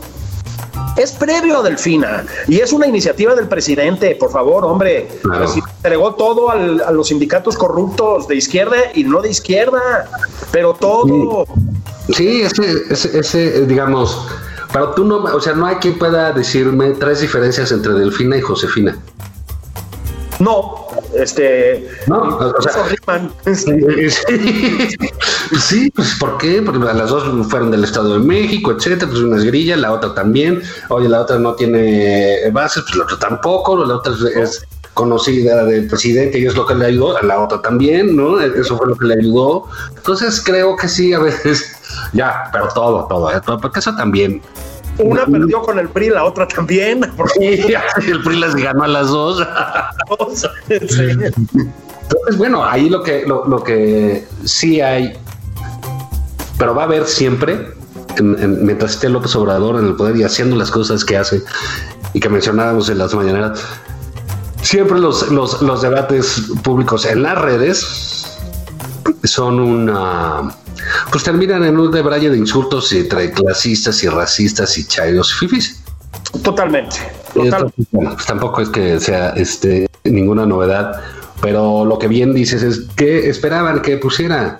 [0.97, 5.07] es previo a Delfina y es una iniciativa del presidente, por favor, hombre.
[5.23, 5.45] Claro.
[5.77, 10.09] Entregó todo al- a los sindicatos corruptos de izquierda y no de izquierda,
[10.51, 11.45] pero todo.
[12.13, 14.27] Sí, ese, ese, ese, digamos,
[14.73, 18.41] pero tú no, o sea, no hay quien pueda decirme tres diferencias entre Delfina y
[18.41, 18.97] Josefina.
[20.39, 21.87] No, este.
[22.07, 22.71] No, o sea.
[25.51, 26.61] Sí, sí, pues ¿por qué?
[26.61, 30.13] Porque las dos fueron del Estado de México, etcétera, pues una es grilla, la otra
[30.13, 30.61] también.
[30.89, 35.65] Oye, la otra no tiene bases, pues la otra tampoco, la otra es, es conocida
[35.65, 38.39] del presidente y es lo que le ayudó, a la otra también, ¿no?
[38.39, 39.65] Eso fue lo que le ayudó.
[39.95, 41.70] Entonces creo que sí, a veces,
[42.13, 43.41] ya, pero todo, todo, ¿eh?
[43.45, 44.41] Todo, porque eso también.
[44.97, 47.01] Una perdió con el PRI, la otra también.
[47.17, 47.63] porque-
[47.99, 49.41] Sí, el PRI las ganó a las dos.
[50.67, 51.09] Sí.
[51.09, 55.13] Entonces, bueno, ahí lo que, lo, lo que sí hay,
[56.57, 57.69] pero va a haber siempre,
[58.17, 61.41] en- en- mientras esté López Obrador en el poder y haciendo las cosas que hace
[62.13, 63.61] y que mencionábamos en las mañaneras,
[64.61, 68.10] siempre los, los, los debates públicos en las redes
[69.23, 70.55] son una...
[71.11, 75.83] Pues terminan en un debraye de insultos entre clasistas y racistas y chairos y fifis.
[76.43, 76.97] Totalmente.
[77.35, 81.01] Y total- esto, bueno, pues tampoco es que sea este ninguna novedad,
[81.41, 84.57] pero lo que bien dices es que esperaban que pusiera.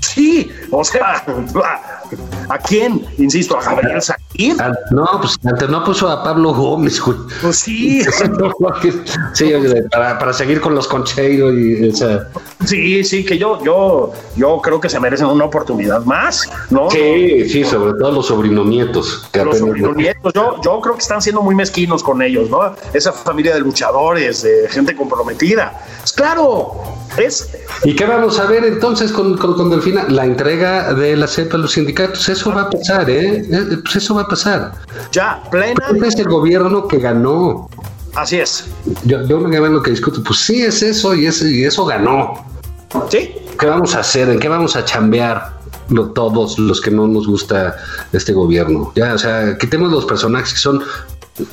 [0.00, 1.24] Sí, o sea,
[2.48, 3.04] ¿a, quién?
[3.18, 4.00] Insisto, a Gabriel
[4.36, 4.60] Said.
[4.60, 7.18] Ah, No, pues antes no puso a Pablo Gómez, güey.
[7.40, 8.80] Pues sí, o
[9.34, 9.52] Sí,
[9.90, 12.28] para, para seguir con los concheiros y esa,
[12.64, 16.90] Sí, sí, que yo, yo, yo creo que se merecen una oportunidad más, ¿no?
[16.90, 19.28] Sí, sí, sobre todo los sobrinonietos.
[19.32, 22.74] Que los sobrinonietos, yo, yo creo que están siendo muy mezquinos con ellos, ¿no?
[22.92, 25.72] Esa familia de luchadores, de gente comprometida.
[26.00, 26.80] Pues claro,
[27.16, 27.50] es.
[27.84, 30.04] ¿Y qué vamos a ver entonces con, con, Delfina?
[30.08, 33.44] La entrega de la CEPA a los sindicatos, eso va a pasar, ¿eh?
[33.50, 34.72] eh pues eso va a pasar.
[35.12, 35.80] Ya, plena.
[36.04, 37.68] Es el gobierno que ganó.
[38.14, 38.68] Así es.
[39.04, 42.44] Yo, yo me lo que discuto, pues sí es eso y, y eso ganó.
[43.08, 43.34] ¿Sí?
[43.58, 44.28] ¿Qué vamos a hacer?
[44.28, 45.62] ¿En qué vamos a chambear?
[46.14, 47.76] todos los que no nos gusta
[48.12, 48.92] este gobierno.
[48.94, 50.82] Ya, o sea, quitemos los personajes que son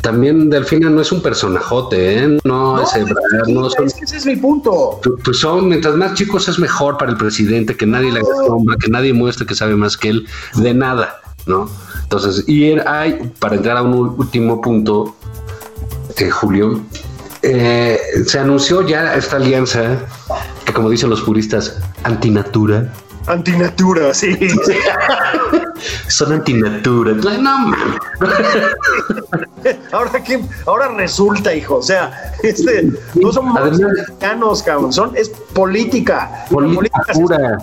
[0.02, 2.38] también Delfina no es un personajote, ¿eh?
[2.44, 2.90] No, es,
[3.48, 5.00] no son, es que ese es mi punto.
[5.24, 8.90] Pues son, mientras más chicos es mejor para el presidente, que nadie le sombra, que
[8.90, 11.70] nadie muestre que sabe más que él, de nada, ¿no?
[12.04, 15.16] Entonces, y hay, para entrar a un último punto,
[16.18, 16.82] eh, Julio,
[17.42, 19.98] eh, se anunció ya esta alianza
[20.66, 22.92] que como dicen los puristas, antinatura.
[23.28, 24.38] Antinatura, sí.
[26.08, 27.14] Son antinatura.
[27.14, 27.74] No,
[29.92, 36.46] ahora que ahora resulta, hijo, o sea, este no son mexicanos, cabrón, son es política.
[36.50, 37.58] Política pura.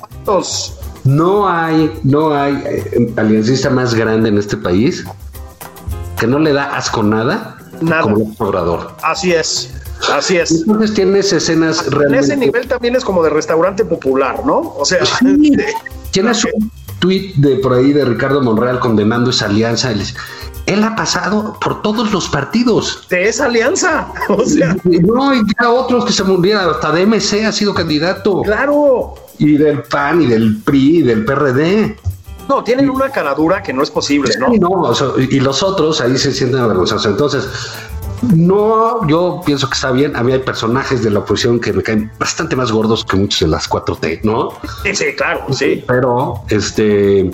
[1.07, 5.05] No hay, no hay eh, aliancista más grande en este país
[6.19, 8.03] que no le da asco nada, nada.
[8.03, 8.91] como el Obrador.
[9.03, 9.73] Así es.
[10.13, 10.51] Así es.
[10.51, 12.19] Entonces tienes escenas realmente.
[12.19, 14.75] En ese nivel también es como de restaurante popular, ¿no?
[14.77, 14.99] O sea,
[16.11, 19.93] tienes un tweet de por ahí de Ricardo Monreal condenando esa alianza.
[20.67, 23.07] Él, ha pasado por todos los partidos.
[23.09, 24.09] De esa alianza.
[24.29, 24.77] O sea.
[24.85, 28.43] no, y ya otros que se murieron, hasta DMC ha sido candidato.
[28.43, 29.15] Claro.
[29.39, 31.97] Y del PAN, y del PRI, y del PRD.
[32.49, 34.49] No, tienen una caradura que no es posible, ¿no?
[34.49, 37.07] no, y los otros ahí se sienten avergonzados.
[37.07, 37.49] Entonces,
[38.35, 40.17] no, yo pienso que está bien.
[40.17, 43.41] A mí hay personajes de la oposición que me caen bastante más gordos que muchos
[43.41, 44.51] de las 4T, ¿no?
[44.83, 45.85] Sí, sí, claro, sí.
[45.87, 47.31] Pero, este,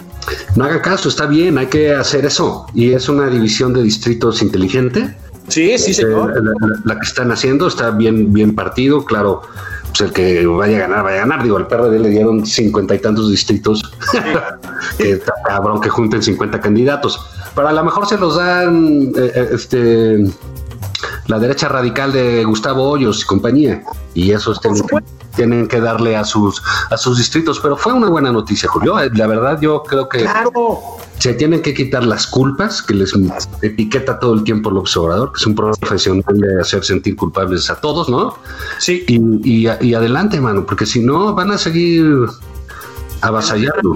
[0.56, 2.66] no haga caso, está bien, hay que hacer eso.
[2.74, 5.16] Y es una división de distritos inteligente.
[5.48, 6.42] Sí, sí, este, señor.
[6.84, 9.42] La, que están haciendo está bien, bien partido, claro.
[9.92, 11.42] Pues el que vaya a ganar, vaya a ganar.
[11.42, 13.82] Digo, al PRD le dieron cincuenta y tantos distritos.
[14.98, 17.20] que está cabrón que junten 50 candidatos.
[17.54, 20.24] Pero a lo mejor se los dan, eh, eh, este
[21.26, 23.82] la derecha radical de Gustavo Hoyos y compañía.
[24.14, 24.82] Y eso tienen,
[25.34, 27.60] tienen, que darle a sus, a sus distritos.
[27.60, 28.98] Pero fue una buena noticia, Julio.
[28.98, 30.26] Eh, la verdad, yo creo que
[31.18, 33.14] se tienen que quitar las culpas que les
[33.62, 37.76] etiqueta todo el tiempo el observador, que es un profesional de hacer sentir culpables a
[37.76, 38.36] todos, ¿no?
[38.78, 39.04] Sí.
[39.06, 42.28] Y, y adelante, mano, porque si no, van a seguir
[43.22, 43.94] avasallarlo.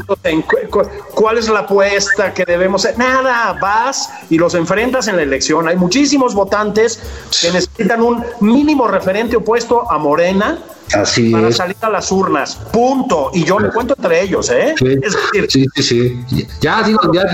[1.15, 2.99] ¿Cuál es la apuesta que debemos hacer?
[2.99, 5.69] Nada, vas y los enfrentas en la elección.
[5.69, 7.01] Hay muchísimos votantes
[7.41, 10.59] que necesitan un mínimo referente opuesto a Morena.
[10.95, 13.31] Así para salir a las urnas, punto.
[13.35, 14.73] Y yo me cuento entre ellos, ¿eh?
[15.49, 17.25] Sí, sí, sí, Ya digo, ya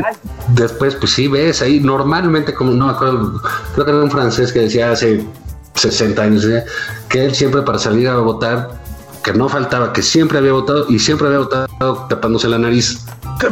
[0.48, 3.42] después, pues sí, ves ahí, normalmente, como no me acuerdo,
[3.74, 5.26] creo que era un francés que decía hace
[5.74, 6.64] 60 años, ¿eh?
[7.10, 8.81] que él siempre para salir a votar
[9.22, 13.04] que no faltaba, que siempre había votado y siempre había votado tapándose la nariz.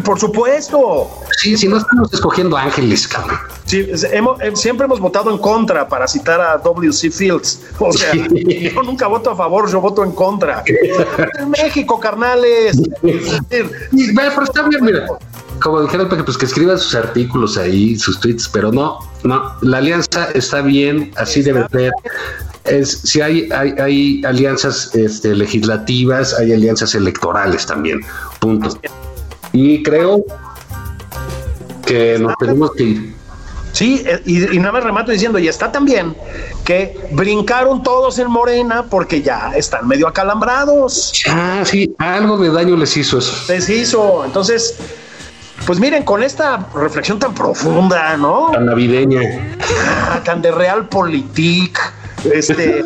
[0.04, 1.10] Por supuesto.
[1.38, 3.38] Sí, si no estamos escogiendo ángeles, cabrón.
[3.64, 7.10] Sí, hemos, eh, siempre hemos votado en contra para citar a W.C.
[7.10, 7.62] Fields.
[7.78, 10.62] O sea, yo nunca voto a favor, yo voto en contra.
[10.66, 12.76] en México, carnales.
[13.02, 15.06] y, pero está bien, mira.
[15.62, 20.30] Como dijeron, pues que escriban sus artículos ahí, sus tweets, pero no, no, la alianza
[20.34, 21.92] está bien, así debe ser
[22.64, 28.00] es, si hay, hay, hay alianzas este, legislativas, hay alianzas electorales también,
[28.38, 28.78] punto.
[29.52, 30.24] Y creo
[31.86, 33.20] que nos tenemos que ir.
[33.72, 36.16] Sí, eh, y, nada más remato diciendo, y está también
[36.64, 41.12] que brincaron todos en Morena porque ya están medio acalambrados.
[41.28, 43.32] Ah, sí, algo de daño les hizo eso.
[43.52, 44.76] Les hizo, entonces,
[45.66, 48.50] pues miren, con esta reflexión tan profunda, ¿no?
[48.52, 49.56] Tan navideña.
[50.10, 51.78] Ah, tan de realpolitik
[52.24, 52.84] este,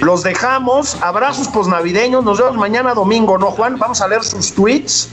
[0.00, 0.96] los dejamos.
[1.00, 2.24] Abrazos posnavideños.
[2.24, 3.78] Nos vemos mañana domingo, ¿no, Juan?
[3.78, 5.08] Vamos a leer sus tweets.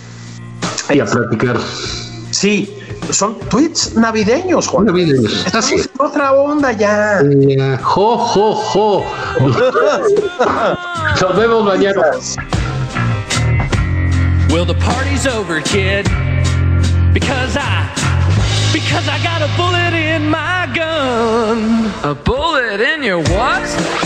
[0.89, 1.57] Y a platicar.
[2.31, 2.77] Sí,
[3.11, 4.85] son tweets navideños, Juan.
[4.85, 5.45] Navideños.
[5.53, 5.75] Así.
[5.97, 7.21] otra onda ya.
[7.81, 9.03] jo, jo, jo.
[11.21, 12.01] Nos vemos mañana.
[14.49, 16.07] Well, the party's over, kid.
[17.13, 18.04] Because I
[18.75, 21.93] Because I got a bullet in my gun.
[22.03, 24.04] A bullet in your what?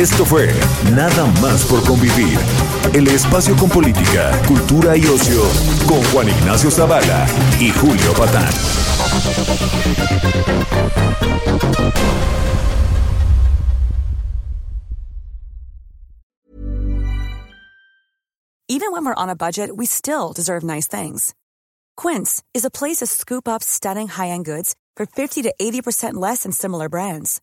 [0.00, 0.48] Esto fue
[0.94, 2.38] Nada más por convivir.
[2.94, 5.42] El espacio con política, cultura y ocio
[5.86, 7.26] con Juan Ignacio Zavala
[7.60, 8.50] y Julio Patán.
[18.68, 21.34] Even when we're on a budget, we still deserve nice things.
[21.98, 26.44] Quince is a place to scoop up stunning high-end goods for 50 to 80% less
[26.44, 27.42] than similar brands.